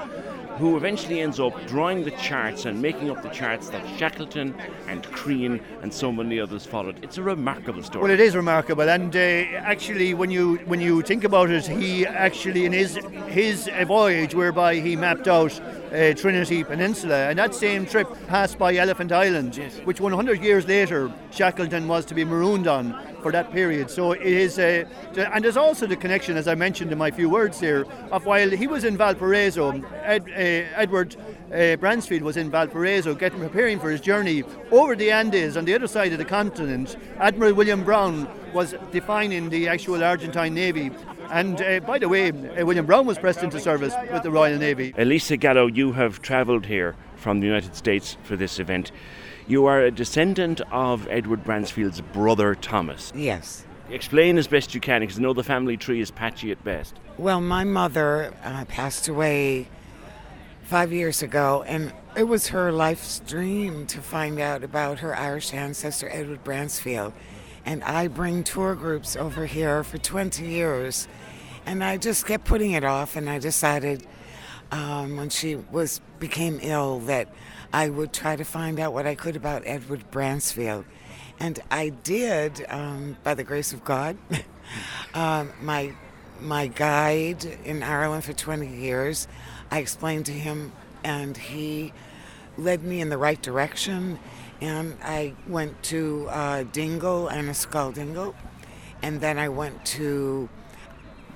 who 0.57 0.77
eventually 0.77 1.21
ends 1.21 1.39
up 1.39 1.53
drawing 1.67 2.03
the 2.03 2.11
charts 2.11 2.65
and 2.65 2.81
making 2.81 3.09
up 3.09 3.21
the 3.21 3.29
charts 3.29 3.69
that 3.69 3.83
Shackleton 3.97 4.55
and 4.87 5.03
Crean 5.11 5.61
and 5.81 5.93
so 5.93 6.11
many 6.11 6.39
others 6.39 6.65
followed. 6.65 7.03
It's 7.03 7.17
a 7.17 7.23
remarkable 7.23 7.83
story. 7.83 8.03
Well, 8.03 8.11
it 8.11 8.19
is 8.19 8.35
remarkable, 8.35 8.89
and 8.89 9.15
uh, 9.15 9.19
actually, 9.19 10.13
when 10.13 10.31
you 10.31 10.57
when 10.65 10.81
you 10.81 11.01
think 11.01 11.23
about 11.23 11.49
it, 11.49 11.67
he 11.67 12.05
actually 12.05 12.65
in 12.65 12.73
his 12.73 12.97
his 13.27 13.69
voyage 13.85 14.33
whereby 14.33 14.75
he 14.75 14.95
mapped 14.95 15.27
out 15.27 15.59
uh, 15.91 16.13
Trinity 16.13 16.63
Peninsula, 16.63 17.29
and 17.29 17.39
that 17.39 17.53
same 17.53 17.85
trip 17.85 18.07
passed 18.27 18.57
by 18.57 18.75
Elephant 18.75 19.11
Island, 19.11 19.57
yes. 19.57 19.77
which 19.85 20.01
100 20.01 20.43
years 20.43 20.67
later 20.67 21.11
Shackleton 21.31 21.87
was 21.87 22.05
to 22.05 22.15
be 22.15 22.25
marooned 22.25 22.67
on 22.67 22.93
for 23.21 23.31
that 23.31 23.51
period. 23.51 23.89
So 23.89 24.11
it 24.11 24.21
is, 24.21 24.59
uh, 24.59 24.85
and 25.15 25.43
there's 25.43 25.57
also 25.57 25.87
the 25.87 25.95
connection, 25.95 26.37
as 26.37 26.47
I 26.47 26.55
mentioned 26.55 26.91
in 26.91 26.97
my 26.97 27.11
few 27.11 27.29
words 27.29 27.59
here, 27.59 27.85
of 28.11 28.25
while 28.25 28.49
he 28.49 28.67
was 28.67 28.83
in 28.83 28.97
Valparaiso, 28.97 29.81
Ed, 30.03 30.23
uh, 30.29 30.79
Edward 30.79 31.15
uh, 31.47 31.77
Bransfield 31.77 32.21
was 32.21 32.37
in 32.37 32.51
Valparaiso 32.51 33.15
getting 33.15 33.39
preparing 33.39 33.79
for 33.79 33.89
his 33.89 34.01
journey 34.01 34.43
over 34.71 34.95
the 34.95 35.11
Andes 35.11 35.57
on 35.57 35.65
the 35.65 35.73
other 35.73 35.87
side 35.87 36.11
of 36.11 36.17
the 36.17 36.25
continent. 36.25 36.97
Admiral 37.19 37.53
William 37.53 37.83
Brown 37.83 38.27
was 38.53 38.75
defining 38.91 39.49
the 39.49 39.67
actual 39.67 40.03
Argentine 40.03 40.53
Navy 40.53 40.91
and 41.29 41.61
uh, 41.61 41.79
by 41.81 41.99
the 41.99 42.07
way, 42.07 42.29
uh, 42.29 42.65
William 42.65 42.85
Brown 42.85 43.05
was 43.05 43.17
pressed 43.17 43.43
into 43.43 43.59
service 43.59 43.93
with 44.11 44.23
the 44.23 44.31
Royal 44.31 44.57
Navy. 44.57 44.93
Elisa 44.97 45.37
Gallo, 45.37 45.67
you 45.67 45.91
have 45.91 46.21
travelled 46.21 46.65
here 46.65 46.95
from 47.15 47.39
the 47.39 47.47
United 47.47 47.75
States 47.75 48.17
for 48.23 48.35
this 48.35 48.59
event. 48.59 48.91
You 49.49 49.65
are 49.67 49.81
a 49.81 49.91
descendant 49.91 50.59
of 50.73 51.07
Edward 51.07 51.45
Bransfield's 51.45 52.01
brother 52.01 52.53
Thomas. 52.53 53.13
Yes. 53.15 53.65
Explain 53.89 54.37
as 54.37 54.45
best 54.45 54.75
you 54.75 54.81
can, 54.81 54.99
because 54.99 55.17
I 55.17 55.21
know 55.21 55.31
the 55.31 55.41
family 55.41 55.77
tree 55.77 56.01
is 56.01 56.11
patchy 56.11 56.51
at 56.51 56.61
best. 56.65 56.95
Well, 57.17 57.39
my 57.39 57.63
mother 57.63 58.33
uh, 58.43 58.65
passed 58.65 59.07
away 59.07 59.69
five 60.63 60.91
years 60.91 61.23
ago, 61.23 61.63
and 61.65 61.93
it 62.17 62.25
was 62.25 62.49
her 62.49 62.73
life's 62.73 63.19
dream 63.21 63.85
to 63.87 64.01
find 64.01 64.37
out 64.37 64.65
about 64.65 64.99
her 64.99 65.15
Irish 65.15 65.53
ancestor, 65.53 66.09
Edward 66.11 66.43
Bransfield. 66.43 67.13
And 67.65 67.85
I 67.85 68.09
bring 68.09 68.43
tour 68.43 68.75
groups 68.75 69.15
over 69.15 69.45
here 69.45 69.81
for 69.85 69.97
20 69.97 70.45
years, 70.45 71.07
and 71.65 71.85
I 71.85 71.95
just 71.95 72.25
kept 72.25 72.43
putting 72.43 72.71
it 72.71 72.83
off, 72.83 73.15
and 73.15 73.29
I 73.29 73.39
decided 73.39 74.05
um, 74.73 75.15
when 75.15 75.29
she 75.29 75.55
was 75.55 76.01
became 76.19 76.59
ill 76.61 76.99
that 77.01 77.29
I 77.73 77.89
would 77.89 78.13
try 78.13 78.35
to 78.35 78.43
find 78.43 78.79
out 78.79 78.93
what 78.93 79.05
I 79.05 79.15
could 79.15 79.35
about 79.35 79.63
Edward 79.65 80.09
Bransfield. 80.11 80.85
And 81.39 81.59
I 81.69 81.89
did, 81.89 82.65
um, 82.69 83.17
by 83.23 83.33
the 83.33 83.43
grace 83.43 83.73
of 83.73 83.83
God. 83.83 84.17
um, 85.13 85.51
my 85.61 85.93
my 86.39 86.67
guide 86.67 87.45
in 87.65 87.81
Ireland 87.81 88.23
for 88.23 88.33
20 88.33 88.67
years. 88.67 89.27
I 89.71 89.79
explained 89.79 90.25
to 90.27 90.31
him, 90.31 90.71
and 91.03 91.35
he 91.35 91.93
led 92.57 92.83
me 92.83 93.01
in 93.01 93.09
the 93.09 93.17
right 93.17 93.41
direction. 93.41 94.19
And 94.61 94.97
I 95.03 95.33
went 95.47 95.81
to 95.83 96.27
uh, 96.29 96.63
Dingle 96.71 97.27
and 97.27 97.49
a 97.49 97.91
Dingle, 97.91 98.35
and 99.01 99.21
then 99.21 99.37
I 99.37 99.49
went 99.49 99.85
to 99.85 100.49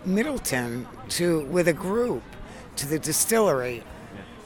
Midleton 0.07 0.88
to 1.09 1.41
with 1.45 1.67
a 1.67 1.73
group 1.73 2.23
to 2.77 2.88
the 2.88 2.97
distillery. 2.97 3.83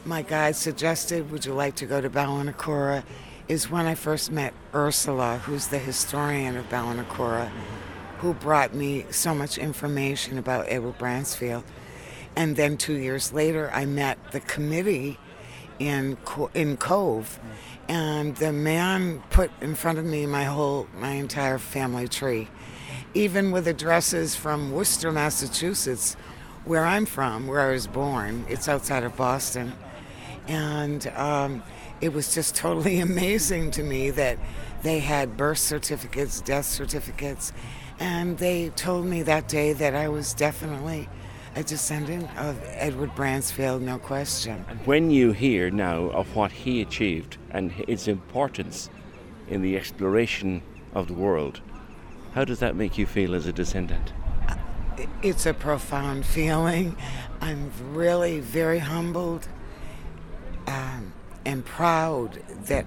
My 0.06 0.22
guide 0.22 0.54
suggested, 0.54 1.32
"Would 1.32 1.44
you 1.44 1.52
like 1.52 1.74
to 1.76 1.84
go 1.84 2.00
to 2.00 2.08
Ballinacurra?" 2.08 3.02
Is 3.48 3.68
when 3.68 3.86
I 3.86 3.96
first 3.96 4.30
met 4.30 4.54
Ursula, 4.72 5.40
who's 5.44 5.66
the 5.66 5.80
historian 5.80 6.56
of 6.56 6.68
Ballinacurra, 6.68 7.50
who 8.18 8.32
brought 8.32 8.72
me 8.72 9.04
so 9.10 9.34
much 9.34 9.58
information 9.58 10.38
about 10.38 10.66
Edward 10.68 10.96
Bransfield. 10.98 11.64
And 12.36 12.54
then 12.54 12.76
two 12.76 12.94
years 12.94 13.32
later, 13.32 13.68
I 13.74 13.84
met 13.84 14.18
the 14.30 14.38
committee 14.38 15.18
in 15.80 16.16
in 16.54 16.76
Cobh, 16.76 17.40
and 17.88 18.36
the 18.36 18.52
man 18.52 19.24
put 19.30 19.50
in 19.60 19.74
front 19.74 19.98
of 19.98 20.04
me 20.04 20.24
my 20.24 20.44
whole 20.44 20.86
my 20.96 21.10
entire 21.10 21.58
family 21.58 22.06
tree, 22.06 22.46
even 23.12 23.50
with 23.50 23.66
addresses 23.66 24.36
from 24.36 24.70
Worcester, 24.70 25.10
Massachusetts, 25.10 26.16
where 26.64 26.84
I'm 26.84 27.06
from, 27.06 27.48
where 27.48 27.60
I 27.60 27.72
was 27.72 27.88
born. 27.88 28.44
It's 28.48 28.68
outside 28.68 29.02
of 29.02 29.16
Boston, 29.16 29.72
and 30.48 31.06
um, 31.08 31.62
it 32.00 32.12
was 32.12 32.34
just 32.34 32.54
totally 32.54 33.00
amazing 33.00 33.70
to 33.72 33.82
me 33.82 34.10
that 34.10 34.38
they 34.82 35.00
had 35.00 35.36
birth 35.36 35.58
certificates, 35.58 36.40
death 36.40 36.66
certificates, 36.66 37.52
and 37.98 38.38
they 38.38 38.68
told 38.70 39.06
me 39.06 39.22
that 39.22 39.48
day 39.48 39.72
that 39.72 39.94
I 39.94 40.08
was 40.08 40.34
definitely 40.34 41.08
a 41.56 41.62
descendant 41.62 42.28
of 42.38 42.60
Edward 42.66 43.14
Bransfield, 43.14 43.80
no 43.80 43.98
question. 43.98 44.58
When 44.84 45.10
you 45.10 45.32
hear 45.32 45.70
now 45.70 46.10
of 46.10 46.36
what 46.36 46.52
he 46.52 46.82
achieved 46.82 47.38
and 47.50 47.72
its 47.88 48.06
importance 48.06 48.90
in 49.48 49.62
the 49.62 49.76
exploration 49.76 50.62
of 50.94 51.08
the 51.08 51.14
world, 51.14 51.62
how 52.34 52.44
does 52.44 52.58
that 52.58 52.76
make 52.76 52.98
you 52.98 53.06
feel 53.06 53.34
as 53.34 53.46
a 53.46 53.52
descendant? 53.52 54.12
It's 55.22 55.46
a 55.46 55.54
profound 55.54 56.26
feeling. 56.26 56.94
I'm 57.40 57.72
really 57.92 58.40
very 58.40 58.78
humbled 58.78 59.48
um, 60.66 61.12
and 61.44 61.64
proud 61.64 62.40
that 62.66 62.86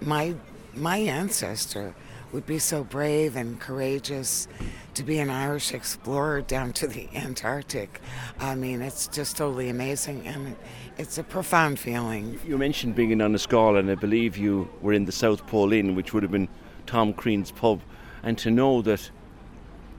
my 0.00 0.34
my 0.74 0.98
ancestor 0.98 1.94
would 2.32 2.46
be 2.46 2.58
so 2.58 2.84
brave 2.84 3.36
and 3.36 3.58
courageous 3.58 4.46
to 4.94 5.02
be 5.02 5.18
an 5.18 5.30
Irish 5.30 5.72
explorer 5.72 6.42
down 6.42 6.72
to 6.74 6.86
the 6.86 7.08
Antarctic. 7.14 8.00
I 8.38 8.54
mean, 8.54 8.82
it's 8.82 9.08
just 9.08 9.36
totally 9.36 9.70
amazing 9.70 10.26
and 10.26 10.56
it's 10.98 11.16
a 11.18 11.22
profound 11.22 11.78
feeling. 11.78 12.38
You 12.46 12.58
mentioned 12.58 12.94
being 12.94 13.12
in 13.12 13.20
Annascaul, 13.20 13.78
and 13.78 13.90
I 13.90 13.94
believe 13.94 14.36
you 14.36 14.68
were 14.82 14.92
in 14.92 15.04
the 15.04 15.12
South 15.12 15.46
Pole 15.46 15.72
Inn, 15.72 15.94
which 15.94 16.12
would 16.12 16.22
have 16.22 16.32
been 16.32 16.48
Tom 16.86 17.12
Crean's 17.12 17.52
pub, 17.52 17.80
and 18.22 18.36
to 18.38 18.50
know 18.50 18.82
that 18.82 19.10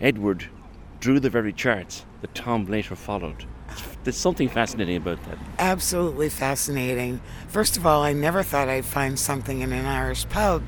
Edward 0.02 0.50
drew 1.00 1.20
the 1.20 1.30
very 1.30 1.54
charts 1.54 2.06
that 2.22 2.36
Tom 2.36 2.66
later 2.66 2.96
followed. 2.96 3.46
There's 4.10 4.18
something 4.18 4.50
fascinating 4.50 4.98
about 4.98 5.24
that. 5.26 5.38
Absolutely 5.60 6.30
fascinating. 6.30 7.22
First 7.48 7.78
of 7.78 7.86
all, 7.86 8.02
I 8.02 8.12
never 8.12 8.42
thought 8.42 8.68
I'd 8.68 8.86
find 8.86 9.20
something 9.20 9.62
in 9.62 9.72
an 9.72 9.86
Irish 9.86 10.28
pub 10.30 10.64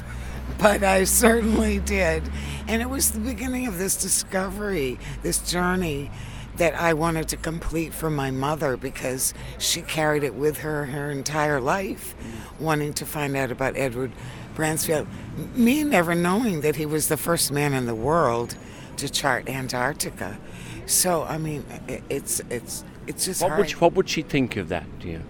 but 0.60 0.84
I 0.84 1.06
certainly 1.06 1.80
did. 1.80 2.22
And 2.68 2.84
it 2.84 2.90
was 2.90 3.12
the 3.12 3.20
beginning 3.20 3.66
of 3.66 3.80
this 3.80 4.00
discovery, 4.00 5.00
this 5.24 5.40
journey 5.50 6.12
that 6.58 6.76
I 6.76 6.94
wanted 6.94 7.30
to 7.30 7.38
complete 7.38 7.96
for 7.96 8.12
my 8.12 8.30
mother 8.30 8.78
because 8.78 9.34
she 9.58 9.82
carried 9.82 10.24
it 10.24 10.36
with 10.36 10.60
her 10.60 10.86
her 10.86 11.10
entire 11.10 11.60
life, 11.60 12.14
wanting 12.60 12.94
to 12.94 13.08
find 13.08 13.36
out 13.36 13.50
about 13.50 13.76
Edward 13.76 14.12
Bransfield. 14.56 15.08
Me 15.56 15.84
never 15.84 16.14
knowing 16.14 16.62
that 16.62 16.76
he 16.76 16.86
was 16.86 17.08
the 17.08 17.18
first 17.18 17.52
man 17.52 17.74
in 17.74 17.88
the 17.88 17.96
world 17.96 18.56
to 18.98 19.10
chart 19.10 19.50
Antarctica. 19.50 20.38
So 20.86 21.24
I 21.24 21.40
mean, 21.40 21.66
it's 22.10 22.42
it's 22.52 22.84
it's 23.12 23.26
just. 23.26 23.42
What 23.42 23.58
would 23.58 23.72
what 23.72 23.94
would 23.94 24.10
she 24.10 24.22
think 24.22 24.56
of 24.58 24.70
that? 24.70 24.86
You? 25.02 25.22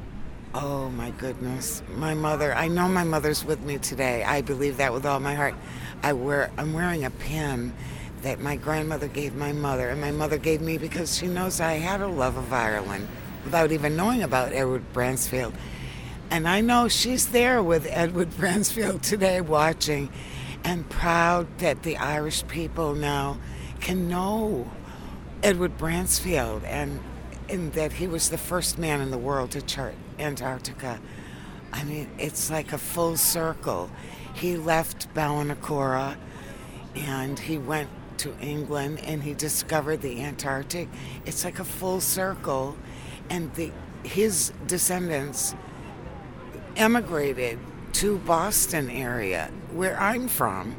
Oh 0.54 0.90
my 0.90 1.10
goodness, 1.12 1.82
my 1.96 2.14
mother. 2.14 2.54
I 2.54 2.68
know 2.68 2.88
my 2.88 3.04
mother's 3.04 3.44
with 3.44 3.62
me 3.62 3.80
today. 3.80 4.24
I 4.24 4.42
believe 4.42 4.78
that 4.78 4.94
with 4.94 5.06
all 5.06 5.20
my 5.20 5.34
heart. 5.34 5.56
I 6.04 6.14
wear. 6.14 6.52
I'm 6.58 6.74
wearing 6.74 7.04
a 7.04 7.10
pin 7.10 7.74
that 8.22 8.40
my 8.40 8.56
grandmother 8.56 9.08
gave 9.08 9.36
my 9.36 9.52
mother, 9.52 9.90
and 9.90 10.00
my 10.00 10.12
mother 10.12 10.38
gave 10.38 10.62
me 10.62 10.78
because 10.78 11.18
she 11.18 11.26
knows 11.26 11.60
I 11.60 11.74
had 11.74 12.02
a 12.02 12.08
love 12.08 12.38
of 12.38 12.54
Ireland 12.54 13.08
without 13.44 13.72
even 13.72 13.96
knowing 13.96 14.22
about 14.22 14.54
Edward 14.54 14.94
Bransfield. 14.94 15.54
And 16.30 16.48
I 16.48 16.62
know 16.62 16.88
she's 16.88 17.28
there 17.28 17.64
with 17.64 17.88
Edward 17.90 18.30
Bransfield 18.38 19.02
today 19.02 19.42
watching 19.42 20.10
and 20.64 20.88
proud 20.88 21.58
that 21.58 21.82
the 21.82 21.98
Irish 21.98 22.46
people 22.48 22.94
now 22.94 23.40
can 23.80 24.08
know 24.08 24.70
Edward 25.42 25.78
Bransfield 25.78 26.64
and, 26.66 27.00
and 27.52 27.74
that 27.74 27.92
he 27.92 28.08
was 28.08 28.30
the 28.30 28.38
first 28.38 28.80
man 28.80 29.02
in 29.02 29.12
the 29.12 29.18
world 29.18 29.52
to 29.52 29.62
chart 29.62 29.94
Antarctica. 30.18 31.00
I 31.74 31.84
mean, 31.84 32.10
it's 32.18 32.50
like 32.50 32.74
a 32.74 32.78
full 32.78 33.18
circle. 33.18 33.92
He 34.34 34.56
left 34.56 35.14
Ballinacurra 35.14 36.16
and 36.96 37.38
he 37.38 37.58
went 37.58 37.90
to 38.18 38.38
England 38.40 39.00
and 39.04 39.24
he 39.24 39.34
discovered 39.34 40.02
the 40.02 40.22
Antarctic. 40.22 40.88
It's 41.26 41.44
like 41.44 41.60
a 41.60 41.64
full 41.64 42.02
circle, 42.02 42.78
and 43.30 43.54
the, 43.56 43.72
his 44.04 44.54
descendants 44.68 45.56
emigrated 46.76 47.60
to 47.94 48.18
Boston 48.20 48.90
area, 48.90 49.52
where 49.74 50.00
I'm 50.00 50.28
from, 50.28 50.76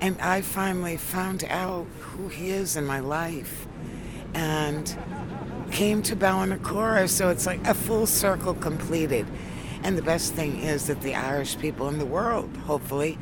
and 0.00 0.20
I 0.20 0.40
finally 0.40 0.96
found 0.96 1.44
out 1.44 1.86
who 2.00 2.28
he 2.28 2.50
is 2.50 2.76
in 2.76 2.86
my 2.86 3.00
life. 3.00 3.66
And 4.34 4.96
came 5.70 6.02
to 6.02 6.16
Ballinacurra, 6.16 7.08
so 7.08 7.28
it's 7.28 7.46
like 7.46 7.64
a 7.66 7.74
full 7.74 8.06
circle 8.06 8.54
completed. 8.54 9.26
And 9.82 9.96
the 9.96 10.02
best 10.02 10.34
thing 10.34 10.60
is 10.60 10.88
that 10.88 11.00
the 11.00 11.14
Irish 11.14 11.58
people 11.58 11.88
in 11.88 11.98
the 11.98 12.06
world, 12.06 12.54
hopefully, 12.66 13.18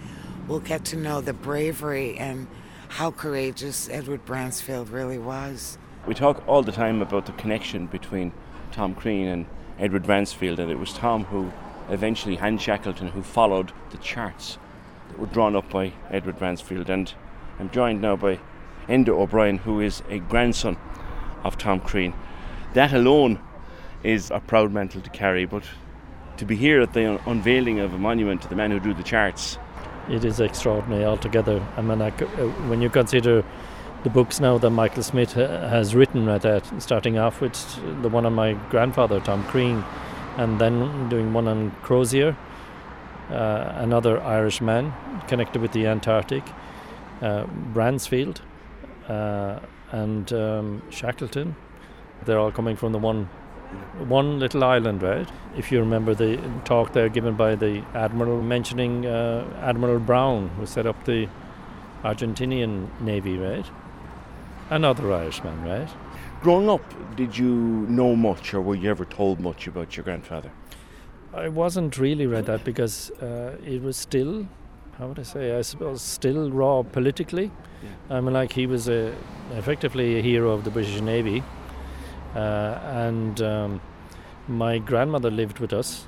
will 0.49 0.61
get 0.61 0.85
to 0.87 0.97
know 0.97 1.21
the 1.21 1.33
bravery 1.33 2.17
and 2.19 2.49
how 2.89 3.11
courageous 3.11 3.89
Edward 3.91 4.25
Bransfield 4.25 4.91
really 4.91 5.19
was. 5.19 5.79
We 6.07 6.15
talk 6.15 6.43
all 6.49 6.63
the 6.63 6.73
time 6.73 7.03
about 7.03 7.27
the 7.27 7.33
connection 7.33 7.87
between 7.87 8.33
Tom 8.73 8.95
Crean 8.95 9.29
and 9.29 9.47
Edward 9.79 10.05
Bransfield, 10.05 10.59
and 10.59 10.71
it 10.71 10.79
was 10.79 10.93
Tom 10.93 11.25
who 11.25 11.53
eventually, 11.91 12.37
Hans 12.37 12.63
Shackleton, 12.63 13.09
who 13.09 13.23
followed 13.23 13.73
the 13.91 13.99
charts 13.99 14.59
that 15.09 15.19
were 15.19 15.27
drawn 15.27 15.55
up 15.55 15.71
by 15.71 15.93
Edward 16.11 16.39
Bransfield. 16.39 16.89
And 16.89 17.13
I'm 17.59 17.71
joined 17.71 18.01
now 18.01 18.17
by 18.17 18.41
Enda 18.89 19.11
O'Brien, 19.11 19.59
who 19.59 19.81
is 19.81 20.03
a 20.09 20.19
grandson 20.19 20.77
of 21.45 21.59
Tom 21.59 21.81
Crean 21.81 22.15
that 22.75 22.93
alone 22.93 23.39
is 24.03 24.31
a 24.31 24.41
proud 24.41 24.73
mantle 24.73 25.01
to 25.01 25.11
carry. 25.11 25.45
But 25.47 25.65
to 26.37 26.45
be 26.45 26.57
here 26.57 26.81
at 26.81 26.93
the 26.93 27.21
unveiling 27.29 27.81
of 27.81 27.93
a 27.95 27.99
monument 27.99 28.43
to 28.43 28.49
the 28.49 28.57
man 28.57 28.71
who 28.71 28.81
drew 28.81 28.95
the 28.95 29.03
charts, 29.03 29.59
it 30.09 30.25
is 30.25 30.41
extraordinary 30.41 31.05
altogether. 31.05 31.65
I 31.77 31.83
mean, 31.83 32.01
uh, 32.01 32.11
when 32.69 32.81
you 32.81 32.89
consider 32.89 33.45
the 34.05 34.11
books 34.11 34.41
now 34.41 34.59
that 34.59 34.71
Michael 34.71 35.03
Smith 35.03 35.33
has 35.33 35.95
written 35.95 36.27
right 36.27 36.41
that, 36.41 36.83
starting 36.83 37.19
off 37.19 37.41
with 37.41 37.55
the 38.03 38.09
one 38.09 38.25
on 38.25 38.35
my 38.35 38.53
grandfather, 38.71 39.21
Tom 39.21 39.45
Crean, 39.45 39.85
and 40.37 40.61
then 40.61 41.09
doing 41.09 41.33
one 41.33 41.49
on 41.49 41.73
Crozier, 41.83 42.37
uh, 43.31 43.73
another 43.77 44.21
Irish 44.23 44.61
man 44.61 44.95
connected 45.27 45.61
with 45.61 45.73
the 45.73 45.87
Antarctic, 45.87 46.45
uh, 47.21 47.45
Bransfield, 47.75 48.41
uh, 49.09 49.59
and 49.91 50.33
um, 50.33 50.83
Shackleton, 50.91 51.57
they're 52.25 52.39
all 52.39 52.53
coming 52.53 52.77
from 52.77 52.93
the 52.93 52.99
one 52.99 53.29
one 54.07 54.39
little 54.39 54.65
island, 54.65 55.03
right? 55.03 55.29
If 55.57 55.71
you 55.71 55.81
remember 55.81 56.15
the 56.15 56.41
talk 56.65 56.93
there 56.93 57.09
given 57.09 57.35
by 57.35 57.55
the 57.55 57.83
admiral 57.95 58.43
mentioning 58.43 59.07
uh, 59.07 59.45
Admiral 59.63 59.99
Brown, 59.99 60.49
who 60.51 60.67
set 60.67 60.87
up 60.87 61.05
the 61.05 61.29
Argentinian 62.03 62.89
navy, 63.01 63.37
right? 63.37 63.67
Another 64.71 65.13
Irishman, 65.13 65.63
right? 65.65 65.89
Growing 66.41 66.71
up, 66.71 66.83
did 67.17 67.37
you 67.37 67.55
know 67.89 68.15
much, 68.15 68.55
or 68.55 68.61
were 68.61 68.75
you 68.75 68.89
ever 68.91 69.05
told 69.05 69.41
much 69.41 69.67
about 69.67 69.97
your 69.97 70.05
grandfather? 70.05 70.51
I 71.35 71.49
wasn't 71.49 71.99
really 71.99 72.27
read 72.27 72.47
that 72.47 72.65
because 72.65 73.11
uh, 73.11 73.57
it 73.65 73.83
was 73.83 73.97
still, 73.97 74.47
how 74.99 75.09
would 75.09 75.19
I 75.19 75.25
say, 75.25 75.57
I 75.57 75.63
suppose, 75.63 76.01
still 76.01 76.51
raw 76.51 76.83
politically. 76.83 77.51
Yeah. 77.83 78.17
I 78.17 78.21
mean, 78.21 78.33
like 78.33 78.53
he 78.53 78.67
was 78.67 78.89
a, 78.89 79.15
effectively 79.53 80.19
a 80.19 80.23
hero 80.23 80.51
of 80.53 80.65
the 80.65 80.71
British 80.71 81.01
Navy 81.01 81.43
and 82.35 83.41
um, 83.41 83.81
my 84.47 84.79
grandmother 84.79 85.31
lived 85.31 85.59
with 85.59 85.73
us, 85.73 86.07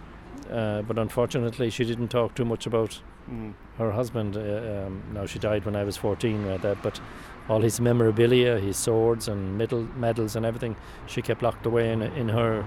uh, 0.50 0.82
but 0.82 0.98
unfortunately, 0.98 1.70
she 1.70 1.84
didn't 1.84 2.08
talk 2.08 2.34
too 2.34 2.44
much 2.44 2.66
about 2.66 3.00
Mm. 3.30 3.54
Her 3.78 3.92
husband, 3.92 4.36
uh, 4.36 4.40
um, 4.86 5.02
now 5.14 5.26
she 5.26 5.38
died 5.38 5.64
when 5.64 5.76
I 5.76 5.84
was 5.84 5.96
14, 5.96 6.46
right 6.46 6.60
there, 6.60 6.74
but 6.74 7.00
all 7.48 7.60
his 7.60 7.80
memorabilia, 7.80 8.58
his 8.58 8.76
swords 8.76 9.28
and 9.28 9.56
medal, 9.56 9.82
medals 9.96 10.36
and 10.36 10.44
everything, 10.44 10.76
she 11.06 11.22
kept 11.22 11.42
locked 11.42 11.64
away 11.66 11.92
in, 11.92 12.02
in 12.02 12.28
her 12.28 12.64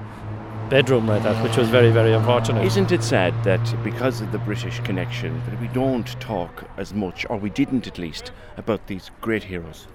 bedroom 0.70 1.10
right 1.10 1.22
there, 1.22 1.36
which 1.44 1.58
was 1.58 1.70
very, 1.70 1.92
very 1.92 2.14
unfortunate. 2.14 2.66
Isn't 2.66 2.92
it 2.92 3.04
sad 3.04 3.34
that 3.44 3.84
because 3.84 4.22
of 4.22 4.32
the 4.32 4.40
British 4.40 4.80
connection, 4.82 5.42
that 5.46 5.60
we 5.60 5.68
don't 5.68 6.08
talk 6.20 6.64
as 6.78 6.94
much, 6.94 7.26
or 7.30 7.38
we 7.38 7.50
didn't 7.50 7.86
at 7.86 7.98
least, 7.98 8.32
about 8.58 8.88
these 8.88 9.12
great 9.22 9.44
heroes? 9.44 9.88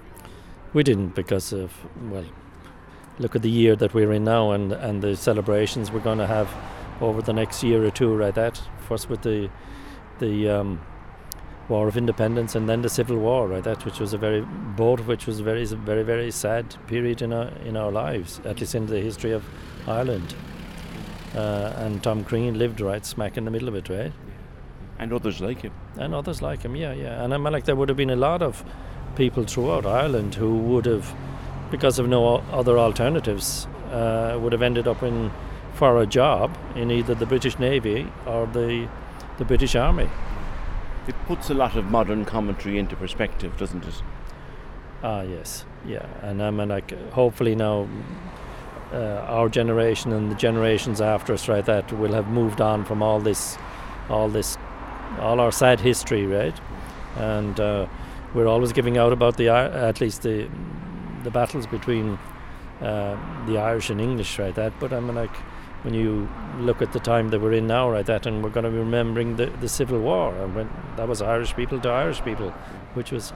We 0.75 0.83
didn't 0.83 1.15
because 1.15 1.53
of, 1.53 1.73
well, 2.11 2.27
look 3.18 3.37
at 3.37 3.42
the 3.42 3.50
year 3.50 3.76
that 3.76 3.94
we're 3.94 4.12
in 4.12 4.25
now 4.25 4.52
and, 4.52 4.72
and 4.72 5.02
the 5.02 5.16
celebrations 5.16 5.90
we're 5.90 6.00
going 6.00 6.18
to 6.18 6.26
have 6.26 6.48
over 7.00 7.22
the 7.22 7.32
next 7.32 7.62
year 7.62 7.84
or 7.84 7.90
two, 7.90 8.14
right? 8.14 8.34
That 8.34 8.60
first 8.88 9.08
with 9.08 9.22
the 9.22 9.50
the 10.18 10.48
um, 10.48 10.80
War 11.68 11.87
of 11.87 11.96
Independence 11.96 12.54
and 12.54 12.68
then 12.68 12.82
the 12.82 12.88
Civil 12.88 13.18
War, 13.18 13.46
right? 13.46 13.62
That 13.62 13.84
which 13.84 14.00
was 14.00 14.12
a 14.12 14.18
very 14.18 14.40
both 14.40 15.00
which 15.06 15.26
was 15.26 15.40
a 15.40 15.42
very 15.42 15.64
very 15.64 16.02
very 16.02 16.30
sad 16.30 16.75
period 16.87 17.22
in 17.22 17.32
our 17.32 17.48
in 17.64 17.76
our 17.76 17.92
lives, 17.92 18.40
at 18.44 18.60
least 18.60 18.75
in 18.75 18.87
the 18.87 19.00
history 19.00 19.32
of 19.32 19.44
Ireland. 19.87 20.34
Uh, 21.34 21.72
and 21.76 22.02
Tom 22.02 22.25
Crean 22.25 22.58
lived 22.58 22.80
right 22.80 23.04
smack 23.04 23.37
in 23.37 23.44
the 23.44 23.50
middle 23.50 23.68
of 23.68 23.75
it, 23.75 23.88
right? 23.88 24.12
And 24.98 25.12
others 25.12 25.40
like 25.40 25.60
him. 25.60 25.72
And 25.96 26.14
others 26.14 26.42
like 26.42 26.62
him, 26.62 26.75
yeah, 26.75 26.92
yeah. 26.92 27.22
And 27.22 27.34
I 27.34 27.37
mean, 27.37 27.52
like 27.52 27.64
there 27.64 27.76
would 27.76 27.88
have 27.88 27.98
been 27.98 28.10
a 28.10 28.16
lot 28.16 28.42
of 28.42 28.64
people 29.14 29.44
throughout 29.44 29.87
Ireland 29.87 30.34
who 30.34 30.56
would 30.56 30.87
have, 30.87 31.14
because 31.70 31.98
of 31.98 32.08
no 32.08 32.37
other 32.52 32.78
alternatives, 32.78 33.66
uh, 33.90 34.38
would 34.40 34.52
have 34.52 34.62
ended 34.62 34.87
up 34.87 35.02
in 35.02 35.30
for 35.75 36.00
a 36.00 36.06
job 36.06 36.56
in 36.75 36.90
either 36.90 37.14
the 37.14 37.26
British 37.26 37.58
Navy 37.58 38.10
or 38.26 38.46
the 38.46 38.88
the 39.38 39.44
British 39.44 39.76
Army. 39.76 40.08
It 41.06 41.14
puts 41.26 41.48
a 41.48 41.54
lot 41.54 41.76
of 41.76 41.84
modern 41.84 42.25
commentary 42.25 42.78
into 42.78 42.96
perspective, 42.96 43.56
doesn't 43.56 43.84
it? 43.84 44.02
Ah, 45.02 45.22
yes, 45.22 45.64
yeah, 45.87 46.06
and 46.22 46.42
I 46.42 46.50
mean, 46.50 46.68
like, 46.68 46.90
hopefully 47.12 47.54
now, 47.54 47.88
uh, 48.92 49.25
our 49.28 49.48
generation 49.48 50.12
and 50.12 50.30
the 50.30 50.34
generations 50.34 51.00
after 51.00 51.32
us, 51.32 51.48
right, 51.48 51.64
that 51.64 51.92
will 51.92 52.12
have 52.12 52.26
moved 52.28 52.60
on 52.60 52.84
from 52.84 53.00
all 53.00 53.20
this, 53.20 53.56
all 54.10 54.28
this, 54.28 54.58
all 55.20 55.38
our 55.38 55.52
sad 55.52 55.78
history, 55.78 56.26
right, 56.26 56.60
and 57.16 57.60
uh, 57.60 57.87
we're 58.34 58.48
always 58.48 58.72
giving 58.72 58.98
out 58.98 59.12
about 59.12 59.37
the, 59.37 59.48
at 59.48 60.00
least 60.00 60.22
the, 60.22 60.48
the 61.22 61.30
battles 61.30 61.66
between 61.66 62.18
uh, 62.80 63.16
the 63.46 63.58
Irish 63.58 63.90
and 63.90 64.00
English, 64.00 64.38
right, 64.38 64.54
that, 64.54 64.72
but 64.80 64.92
I 64.92 65.00
mean, 65.00 65.14
like 65.14 65.34
when 65.82 65.94
you 65.94 66.28
look 66.58 66.82
at 66.82 66.92
the 66.92 67.00
time 67.00 67.28
that 67.30 67.40
we're 67.40 67.52
in 67.52 67.66
now, 67.66 67.90
right, 67.90 68.06
that, 68.06 68.26
and 68.26 68.42
we're 68.42 68.50
going 68.50 68.64
to 68.64 68.70
be 68.70 68.78
remembering 68.78 69.37
the, 69.37 69.46
the 69.60 69.68
Civil 69.68 70.00
War, 70.00 70.34
and 70.37 70.54
when 70.54 70.70
that 70.96 71.08
was 71.08 71.22
Irish 71.22 71.54
people 71.54 71.80
to 71.80 71.88
Irish 71.88 72.22
people, 72.22 72.50
which 72.94 73.12
was. 73.12 73.32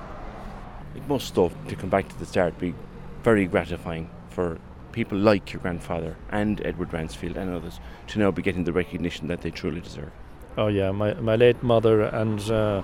It 0.95 1.09
must, 1.09 1.35
though, 1.35 1.51
to 1.69 1.77
come 1.77 1.89
back 1.89 2.09
to 2.09 2.19
the 2.19 2.27
start, 2.27 2.59
be 2.59 2.75
very 3.23 3.47
gratifying 3.47 4.11
for 4.31 4.59
people 4.93 5.17
like 5.17 5.53
your 5.53 5.61
grandfather 5.63 6.17
and 6.31 6.61
Edward 6.67 6.91
Bransfield 6.91 7.37
and 7.37 7.55
others 7.55 7.81
to 8.09 8.19
now 8.19 8.31
be 8.31 8.43
getting 8.43 8.65
the 8.65 8.73
recognition 8.73 9.27
that 9.29 9.41
they 9.41 9.51
truly 9.51 9.81
deserve. 9.81 10.11
Oh, 10.59 10.67
yeah, 10.67 10.91
my, 10.91 11.15
my 11.15 11.37
late 11.37 11.63
mother 11.63 12.03
and 12.03 12.41
uh, 12.51 12.83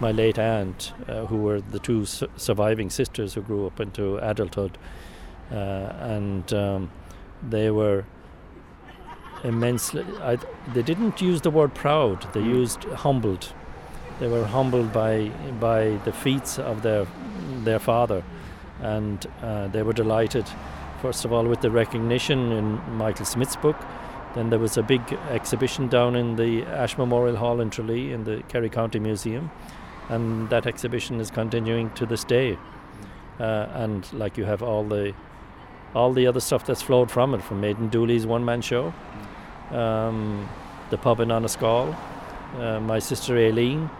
my 0.00 0.12
late 0.12 0.38
aunt, 0.38 0.92
uh, 1.06 1.26
who 1.26 1.36
were 1.36 1.60
the 1.60 1.78
two 1.78 2.04
su- 2.06 2.28
surviving 2.36 2.90
sisters 2.90 3.34
who 3.34 3.42
grew 3.42 3.66
up 3.66 3.80
into 3.80 4.16
adulthood, 4.18 4.78
uh, 5.52 5.54
and 5.54 6.52
um, 6.52 6.90
they 7.46 7.70
were 7.70 8.04
immensely. 9.44 10.04
I, 10.20 10.38
they 10.72 10.82
didn't 10.82 11.20
use 11.20 11.42
the 11.42 11.50
word 11.50 11.74
proud. 11.74 12.32
They 12.32 12.40
mm. 12.40 12.54
used 12.54 12.84
humbled. 12.84 13.52
They 14.18 14.28
were 14.28 14.44
humbled 14.44 14.92
by 14.92 15.28
by 15.60 15.98
the 16.04 16.12
feats 16.12 16.58
of 16.58 16.82
their 16.82 17.06
their 17.64 17.78
father, 17.78 18.22
and 18.80 19.26
uh, 19.42 19.68
they 19.68 19.82
were 19.82 19.92
delighted. 19.92 20.46
First 21.02 21.24
of 21.24 21.32
all, 21.32 21.44
with 21.44 21.60
the 21.60 21.70
recognition 21.70 22.52
in 22.52 22.96
Michael 22.96 23.26
Smith's 23.26 23.56
book. 23.56 23.76
Then 24.34 24.50
there 24.50 24.60
was 24.60 24.76
a 24.76 24.82
big 24.82 25.12
exhibition 25.28 25.88
down 25.88 26.14
in 26.14 26.36
the 26.36 26.62
Ashe 26.62 26.96
Memorial 26.96 27.36
Hall 27.36 27.60
in 27.60 27.68
Tralee 27.68 28.12
in 28.12 28.22
the 28.22 28.44
Kerry 28.46 28.68
County 28.68 29.00
Museum, 29.00 29.50
and 30.10 30.50
that 30.50 30.66
exhibition 30.66 31.20
is 31.20 31.30
continuing 31.30 31.90
to 31.92 32.04
this 32.04 32.24
day. 32.24 32.58
Uh, 33.38 33.66
and 33.72 34.12
like 34.12 34.36
you 34.36 34.44
have 34.44 34.62
all 34.62 34.84
the 34.84 35.14
all 35.94 36.12
the 36.12 36.26
other 36.26 36.40
stuff 36.40 36.66
that's 36.66 36.82
flowed 36.82 37.10
from 37.10 37.34
it, 37.34 37.42
from 37.42 37.64
Aidan 37.64 37.88
Dooley's 37.88 38.26
one 38.26 38.44
man 38.44 38.60
show 38.60 38.92
um, 39.70 40.48
the 40.90 40.98
pub 40.98 41.20
in 41.20 41.28
Annascaul. 41.28 41.96
Uh, 42.58 42.80
my 42.80 42.98
sister 42.98 43.36
Aileen, 43.36 43.90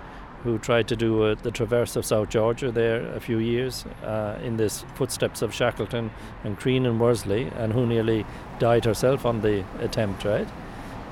who 0.43 0.59
tried 0.59 0.89
to 0.89 0.97
do 0.97 1.23
uh, 1.23 1.35
the 1.35 1.51
traverse 1.51 1.97
of 1.97 2.05
South 2.05 2.29
Georgia 2.29 2.71
there 2.71 3.07
a 3.15 3.21
few 3.21 3.39
years 3.39 3.85
uh, 4.05 4.39
in 4.43 4.57
the 4.57 4.69
footsteps 4.95 5.43
of 5.43 5.55
Shackleton 5.55 6.11
and 6.45 6.59
Crean 6.59 6.87
and 6.87 7.01
Worsley, 7.01 7.51
and 7.57 7.73
who 7.73 7.87
nearly 7.87 8.27
died 8.59 8.85
herself 8.85 9.25
on 9.25 9.41
the 9.41 9.65
attempt, 9.81 10.25
right? 10.25 10.49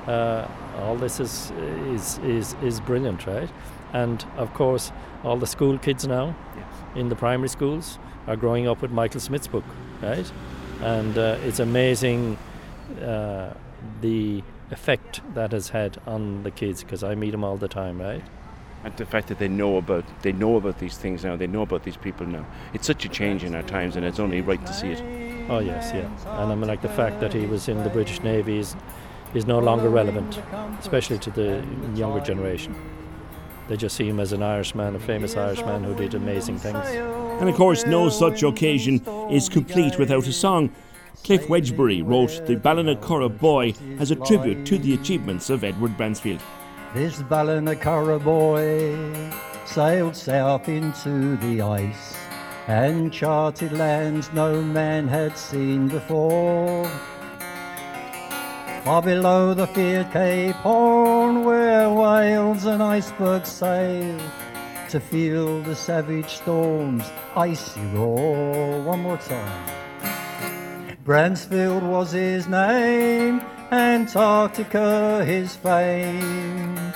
Uh, 0.07 0.47
all 0.79 0.95
this 0.95 1.19
is, 1.19 1.51
is, 1.91 2.17
is, 2.19 2.55
is 2.63 2.79
brilliant, 2.81 3.25
right? 3.27 3.49
And 3.93 4.25
of 4.37 4.53
course, 4.53 4.91
all 5.23 5.37
the 5.37 5.47
school 5.47 5.77
kids 5.77 6.07
now 6.07 6.35
yes. 6.55 6.65
in 6.95 7.09
the 7.09 7.15
primary 7.15 7.49
schools 7.49 7.99
are 8.27 8.35
growing 8.35 8.67
up 8.67 8.81
with 8.81 8.91
Michael 8.91 9.19
Smith's 9.19 9.47
book, 9.47 9.65
right? 10.01 10.31
And 10.81 11.17
uh, 11.17 11.37
it's 11.43 11.59
amazing 11.59 12.37
uh, 13.01 13.53
the 14.01 14.43
effect 14.71 15.21
that 15.33 15.51
has 15.51 15.69
had 15.69 15.97
on 16.05 16.43
the 16.43 16.51
kids 16.51 16.83
because 16.83 17.03
I 17.03 17.15
meet 17.15 17.31
them 17.31 17.43
all 17.43 17.57
the 17.57 17.67
time, 17.67 17.99
right? 17.99 18.23
And 18.83 18.95
the 18.95 19.05
fact 19.05 19.27
that 19.27 19.39
they 19.39 19.49
know 19.49 19.77
about 19.77 20.05
they 20.21 20.31
know 20.31 20.55
about 20.55 20.79
these 20.79 20.97
things 20.97 21.25
now, 21.25 21.35
they 21.35 21.47
know 21.47 21.63
about 21.63 21.83
these 21.83 21.97
people 21.97 22.25
now. 22.25 22.45
It's 22.73 22.87
such 22.87 23.03
a 23.03 23.09
change 23.09 23.43
in 23.43 23.53
our 23.53 23.63
times, 23.63 23.97
and 23.97 24.05
it's 24.05 24.19
only 24.19 24.39
right 24.39 24.65
to 24.65 24.73
see 24.73 24.87
it. 24.87 25.01
Oh 25.49 25.59
yes, 25.59 25.91
yeah. 25.93 26.07
And 26.41 26.51
I 26.51 26.55
mean, 26.55 26.67
like 26.67 26.81
the 26.81 26.89
fact 26.89 27.19
that 27.19 27.33
he 27.33 27.45
was 27.45 27.67
in 27.67 27.83
the 27.83 27.89
British 27.89 28.21
Navy 28.21 28.59
is 28.59 28.75
is 29.33 29.45
no 29.45 29.59
longer 29.59 29.89
relevant, 29.89 30.39
especially 30.79 31.19
to 31.19 31.31
the 31.31 31.63
younger 31.93 32.21
generation. 32.21 32.73
They 33.69 33.77
just 33.77 33.95
see 33.95 34.09
him 34.09 34.19
as 34.19 34.33
an 34.33 34.41
Irishman, 34.41 34.95
a 34.95 34.99
famous 34.99 35.37
Irishman 35.37 35.83
who 35.83 35.93
did 35.93 36.15
amazing 36.15 36.57
things. 36.57 36.83
And 36.87 37.47
of 37.47 37.55
course, 37.55 37.85
no 37.85 38.09
such 38.09 38.41
occasion 38.41 38.99
is 39.29 39.47
complete 39.47 39.99
without 39.99 40.25
a 40.25 40.33
song. 40.33 40.71
Cliff 41.23 41.47
Wedgbury 41.47 42.01
wrote 42.03 42.47
The 42.47 42.55
Ballinacurra 42.55 43.37
Boy 43.37 43.75
as 43.99 44.09
a 44.09 44.15
tribute 44.15 44.65
to 44.65 44.79
the 44.79 44.95
achievements 44.95 45.51
of 45.51 45.63
Edward 45.63 45.95
Bransfield. 45.97 46.41
This 46.95 47.21
Ballinacurra 47.21 48.23
boy 48.23 48.97
sailed 49.67 50.15
south 50.15 50.67
into 50.67 51.37
the 51.37 51.61
ice 51.61 52.17
and 52.67 53.13
charted 53.13 53.73
lands 53.73 54.33
no 54.33 54.63
man 54.63 55.07
had 55.07 55.37
seen 55.37 55.87
before. 55.87 56.89
Far 58.83 59.01
below 59.01 59.53
the 59.53 59.67
feared 59.67 60.11
Cape 60.11 60.55
Horn, 60.55 61.43
where 61.43 61.89
whales 61.89 62.65
and 62.65 62.81
icebergs 62.81 63.49
sail, 63.49 64.19
to 64.89 64.99
feel 64.99 65.61
the 65.61 65.75
savage 65.75 66.29
storm's 66.29 67.03
icy 67.35 67.81
roar. 67.93 68.81
One 68.81 69.01
more 69.01 69.17
time. 69.17 69.69
Bransfield 71.05 71.83
was 71.83 72.11
his 72.11 72.47
name, 72.47 73.41
Antarctica 73.71 75.23
his 75.25 75.55
fame, 75.55 76.93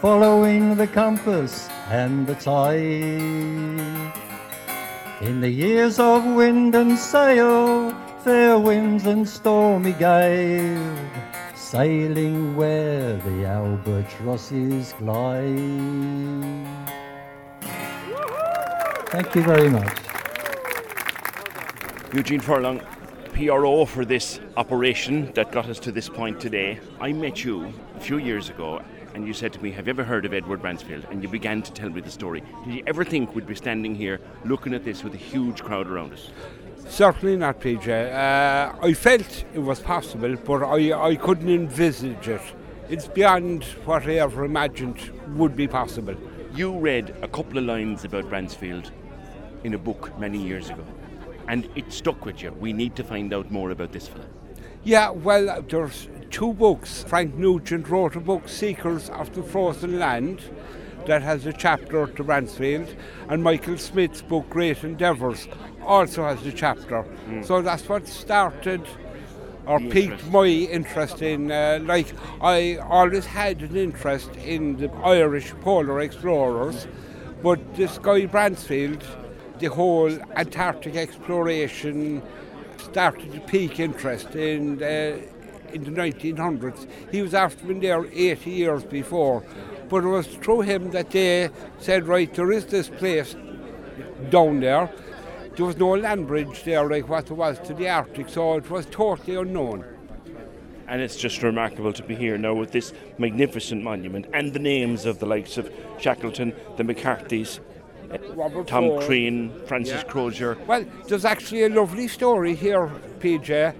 following 0.00 0.76
the 0.76 0.86
compass 0.86 1.68
and 1.88 2.26
the 2.26 2.34
tide. 2.34 4.12
In 5.22 5.40
the 5.40 5.50
years 5.50 5.98
of 5.98 6.24
wind 6.24 6.74
and 6.74 6.98
sail, 6.98 7.92
fair 8.24 8.56
winds 8.56 9.06
and 9.06 9.28
stormy 9.28 9.92
gale, 9.94 10.96
sailing 11.56 12.54
where 12.54 13.16
the 13.16 13.44
albatrosses 13.44 14.92
glide. 14.98 16.68
Thank 19.06 19.34
you 19.34 19.42
very 19.42 19.68
much. 19.68 19.98
Eugene 22.14 22.40
Furlong, 22.40 22.80
PRO 23.32 23.84
for 23.86 24.04
this 24.04 24.38
operation 24.56 25.32
that 25.32 25.50
got 25.50 25.68
us 25.68 25.80
to 25.80 25.90
this 25.90 26.08
point 26.08 26.40
today. 26.40 26.78
I 27.00 27.12
met 27.12 27.42
you 27.42 27.72
a 27.96 28.00
few 28.00 28.18
years 28.18 28.50
ago 28.50 28.82
and 29.14 29.26
you 29.26 29.34
said 29.34 29.52
to 29.54 29.62
me, 29.62 29.72
Have 29.72 29.86
you 29.86 29.90
ever 29.90 30.04
heard 30.04 30.24
of 30.24 30.32
Edward 30.32 30.62
Bransfield? 30.62 31.10
And 31.10 31.22
you 31.22 31.28
began 31.28 31.60
to 31.62 31.72
tell 31.72 31.90
me 31.90 32.00
the 32.00 32.10
story. 32.10 32.42
Did 32.64 32.74
you 32.74 32.82
ever 32.86 33.04
think 33.04 33.34
we'd 33.34 33.46
be 33.46 33.54
standing 33.54 33.94
here 33.94 34.20
looking 34.44 34.74
at 34.74 34.84
this 34.84 35.02
with 35.02 35.14
a 35.14 35.18
huge 35.18 35.62
crowd 35.62 35.88
around 35.88 36.12
us? 36.12 36.30
Certainly 36.88 37.36
not, 37.36 37.60
PJ. 37.60 37.88
Uh, 37.88 38.76
I 38.82 38.92
felt 38.92 39.44
it 39.54 39.58
was 39.58 39.80
possible, 39.80 40.36
but 40.36 40.62
I, 40.62 40.92
I 41.10 41.16
couldn't 41.16 41.48
envisage 41.48 42.28
it. 42.28 42.42
It's 42.88 43.08
beyond 43.08 43.64
what 43.84 44.06
I 44.06 44.16
ever 44.16 44.44
imagined 44.44 44.98
would 45.36 45.56
be 45.56 45.66
possible. 45.66 46.14
You 46.54 46.78
read 46.78 47.14
a 47.22 47.28
couple 47.28 47.58
of 47.58 47.64
lines 47.64 48.04
about 48.04 48.24
Bransfield 48.24 48.90
in 49.64 49.74
a 49.74 49.78
book 49.78 50.18
many 50.18 50.38
years 50.38 50.68
ago 50.68 50.84
and 51.48 51.68
it 51.74 51.92
stuck 51.92 52.24
with 52.24 52.42
you. 52.42 52.52
We 52.52 52.72
need 52.72 52.96
to 52.96 53.04
find 53.04 53.32
out 53.32 53.50
more 53.50 53.70
about 53.70 53.92
this 53.92 54.08
fellow. 54.08 54.26
Yeah, 54.84 55.10
well, 55.10 55.62
there's 55.68 56.08
two 56.30 56.54
books. 56.54 57.04
Frank 57.04 57.34
Nugent 57.34 57.88
wrote 57.88 58.16
a 58.16 58.20
book, 58.20 58.48
Seekers 58.48 59.10
of 59.10 59.34
the 59.34 59.42
Frozen 59.42 59.98
Land, 59.98 60.42
that 61.06 61.22
has 61.22 61.46
a 61.46 61.52
chapter 61.52 62.06
to 62.06 62.24
Bransfield, 62.24 62.94
and 63.28 63.42
Michael 63.42 63.78
Smith's 63.78 64.22
book 64.22 64.48
Great 64.50 64.82
Endeavours 64.84 65.48
also 65.84 66.24
has 66.24 66.44
a 66.46 66.52
chapter. 66.52 67.04
Mm. 67.28 67.44
So 67.44 67.62
that's 67.62 67.88
what 67.88 68.06
started 68.06 68.86
or 69.66 69.78
the 69.80 69.90
piqued 69.90 70.12
interest. 70.12 70.32
my 70.32 70.46
interest 70.46 71.22
in, 71.22 71.52
uh, 71.52 71.78
like, 71.82 72.12
I 72.40 72.76
always 72.76 73.26
had 73.26 73.60
an 73.62 73.76
interest 73.76 74.34
in 74.36 74.76
the 74.76 74.90
Irish 75.04 75.52
polar 75.60 76.00
explorers, 76.00 76.86
but 77.42 77.74
this 77.76 77.98
guy 77.98 78.26
Bransfield, 78.26 79.02
the 79.58 79.66
whole 79.66 80.10
Antarctic 80.36 80.96
exploration 80.96 82.22
started 82.78 83.32
to 83.32 83.40
pique 83.40 83.78
interest 83.78 84.34
in, 84.34 84.82
uh, 84.82 85.18
in 85.72 85.84
the 85.84 85.90
1900s. 85.90 86.86
He 87.10 87.22
was 87.22 87.34
after 87.34 87.64
been 87.64 87.80
there 87.80 88.04
80 88.12 88.50
years 88.50 88.84
before, 88.84 89.44
but 89.88 90.04
it 90.04 90.08
was 90.08 90.26
through 90.26 90.62
him 90.62 90.90
that 90.90 91.10
they 91.10 91.50
said, 91.78 92.08
right, 92.08 92.32
there 92.34 92.50
is 92.50 92.66
this 92.66 92.88
place 92.88 93.36
down 94.30 94.60
there 94.60 94.90
there 95.56 95.66
was 95.66 95.76
no 95.76 95.90
land 95.90 96.26
bridge 96.26 96.64
there 96.64 96.88
like 96.88 97.08
what 97.08 97.26
there 97.26 97.36
was 97.36 97.58
to 97.60 97.74
the 97.74 97.88
Arctic, 97.88 98.28
so 98.28 98.54
it 98.54 98.70
was 98.70 98.86
totally 98.86 99.36
unknown. 99.36 99.84
And 100.88 101.00
it's 101.00 101.16
just 101.16 101.42
remarkable 101.42 101.92
to 101.92 102.02
be 102.02 102.14
here 102.14 102.36
now 102.36 102.54
with 102.54 102.72
this 102.72 102.92
magnificent 103.18 103.82
monument 103.82 104.26
and 104.32 104.52
the 104.52 104.58
names 104.58 105.06
of 105.06 105.18
the 105.20 105.26
likes 105.26 105.56
of 105.56 105.72
Shackleton, 105.98 106.54
the 106.76 106.84
McCarthy's, 106.84 107.60
Robert 108.34 108.66
Tom 108.66 108.84
Ford. 108.88 109.04
Crean, 109.04 109.52
Francis 109.66 110.02
yeah. 110.02 110.10
Crozier. 110.10 110.58
Well, 110.66 110.84
there's 111.08 111.24
actually 111.24 111.64
a 111.64 111.68
lovely 111.68 112.08
story 112.08 112.54
here, 112.54 112.90
PJ, 113.20 113.74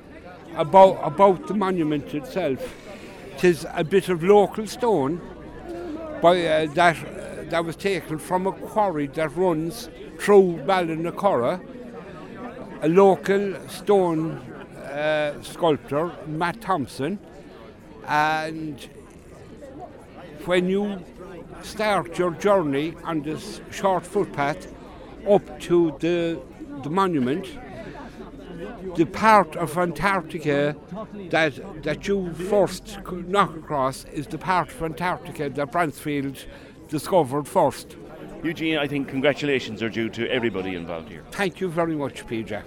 about 0.56 1.00
about 1.02 1.46
the 1.48 1.54
monument 1.54 2.14
itself. 2.14 2.74
It 3.34 3.44
is 3.44 3.66
a 3.74 3.84
bit 3.84 4.08
of 4.08 4.22
local 4.22 4.66
stone 4.66 5.20
by, 6.22 6.46
uh, 6.46 6.66
that 6.74 6.96
uh, 6.96 7.44
that 7.50 7.64
was 7.64 7.76
taken 7.76 8.18
from 8.18 8.46
a 8.46 8.52
quarry 8.52 9.06
that 9.08 9.36
runs 9.36 9.90
through 10.22 10.60
Ballinacurra, 10.64 11.60
a 12.80 12.88
local 12.88 13.56
stone 13.68 14.38
uh, 14.76 15.42
sculptor, 15.42 16.12
Matt 16.28 16.60
Thompson, 16.60 17.18
and 18.06 18.88
when 20.44 20.68
you 20.68 21.04
start 21.62 22.18
your 22.18 22.30
journey 22.34 22.94
on 23.02 23.22
this 23.22 23.60
short 23.72 24.06
footpath 24.06 24.72
up 25.28 25.58
to 25.58 25.96
the, 25.98 26.40
the 26.84 26.90
monument, 26.90 27.58
the 28.94 29.06
part 29.06 29.56
of 29.56 29.76
Antarctica 29.76 30.76
that 31.30 31.82
that 31.82 32.06
you 32.06 32.32
first 32.34 32.98
knock 33.26 33.56
across 33.56 34.04
is 34.04 34.28
the 34.28 34.38
part 34.38 34.68
of 34.70 34.82
Antarctica 34.82 35.48
that 35.50 35.72
Bransfield 35.72 36.44
discovered 36.88 37.48
first. 37.48 37.96
Eugene, 38.42 38.78
I 38.78 38.88
think 38.88 39.08
congratulations 39.08 39.82
are 39.82 39.88
due 39.88 40.10
to 40.10 40.28
everybody 40.28 40.74
involved 40.74 41.08
here. 41.08 41.24
Thank 41.30 41.60
you 41.60 41.68
very 41.68 41.94
much, 41.94 42.26
PJ. 42.26 42.60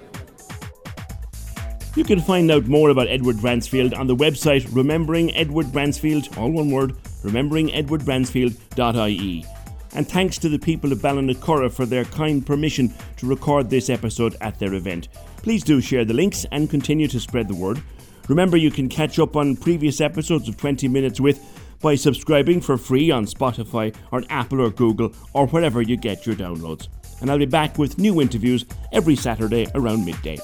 You 1.95 2.03
can 2.03 2.21
find 2.21 2.49
out 2.51 2.67
more 2.67 2.89
about 2.89 3.07
Edward 3.07 3.38
Bransfield 3.38 3.97
on 3.97 4.07
the 4.07 4.15
website 4.15 4.67
Remembering 4.73 5.33
Edward 5.35 5.67
Bransfield, 5.67 6.35
all 6.38 6.51
one 6.51 6.71
word, 6.71 6.95
rememberingedwardbransfield.ie. 7.23 9.45
And 9.93 10.05
thanks 10.07 10.38
to 10.39 10.49
the 10.49 10.59
people 10.59 10.91
of 10.91 10.99
Ballinacurra 10.99 11.71
for 11.71 11.85
their 11.85 12.03
kind 12.05 12.45
permission 12.45 12.93
to 13.17 13.27
record 13.27 13.69
this 13.69 13.89
episode 13.89 14.35
at 14.41 14.59
their 14.59 14.73
event. 14.73 15.07
Please 15.38 15.63
do 15.63 15.79
share 15.79 16.03
the 16.03 16.13
links 16.13 16.45
and 16.51 16.69
continue 16.69 17.07
to 17.07 17.17
spread 17.19 17.47
the 17.47 17.55
word. 17.55 17.81
Remember, 18.27 18.57
you 18.57 18.71
can 18.71 18.89
catch 18.89 19.19
up 19.19 19.38
on 19.38 19.55
previous 19.55 20.01
episodes 20.01 20.49
of 20.49 20.57
20 20.57 20.89
Minutes 20.89 21.21
with 21.21 21.39
by 21.81 21.95
subscribing 21.95 22.61
for 22.61 22.77
free 22.77 23.11
on 23.11 23.25
Spotify 23.25 23.95
or 24.11 24.23
Apple 24.29 24.61
or 24.61 24.69
Google 24.69 25.13
or 25.33 25.47
wherever 25.47 25.81
you 25.81 25.97
get 25.97 26.25
your 26.25 26.35
downloads. 26.35 26.88
And 27.21 27.31
I'll 27.31 27.38
be 27.38 27.45
back 27.45 27.77
with 27.77 27.97
new 27.97 28.21
interviews 28.21 28.65
every 28.91 29.15
Saturday 29.15 29.67
around 29.75 30.05
midday. 30.05 30.38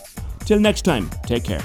Till 0.46 0.60
next 0.60 0.84
time, 0.84 1.10
take 1.26 1.44
care. 1.44 1.64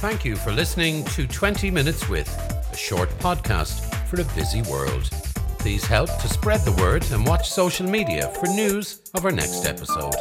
Thank 0.00 0.24
you 0.24 0.36
for 0.36 0.52
listening 0.52 1.04
to 1.06 1.26
20 1.26 1.70
Minutes 1.70 2.08
with, 2.08 2.28
a 2.72 2.76
short 2.76 3.10
podcast 3.18 3.94
for 4.06 4.20
a 4.20 4.24
busy 4.34 4.62
world. 4.62 5.10
Please 5.58 5.84
help 5.84 6.08
to 6.20 6.28
spread 6.28 6.60
the 6.60 6.72
word 6.80 7.04
and 7.10 7.26
watch 7.26 7.50
social 7.50 7.88
media 7.88 8.28
for 8.28 8.46
news 8.46 9.00
of 9.14 9.24
our 9.24 9.32
next 9.32 9.66
episode. 9.66 10.14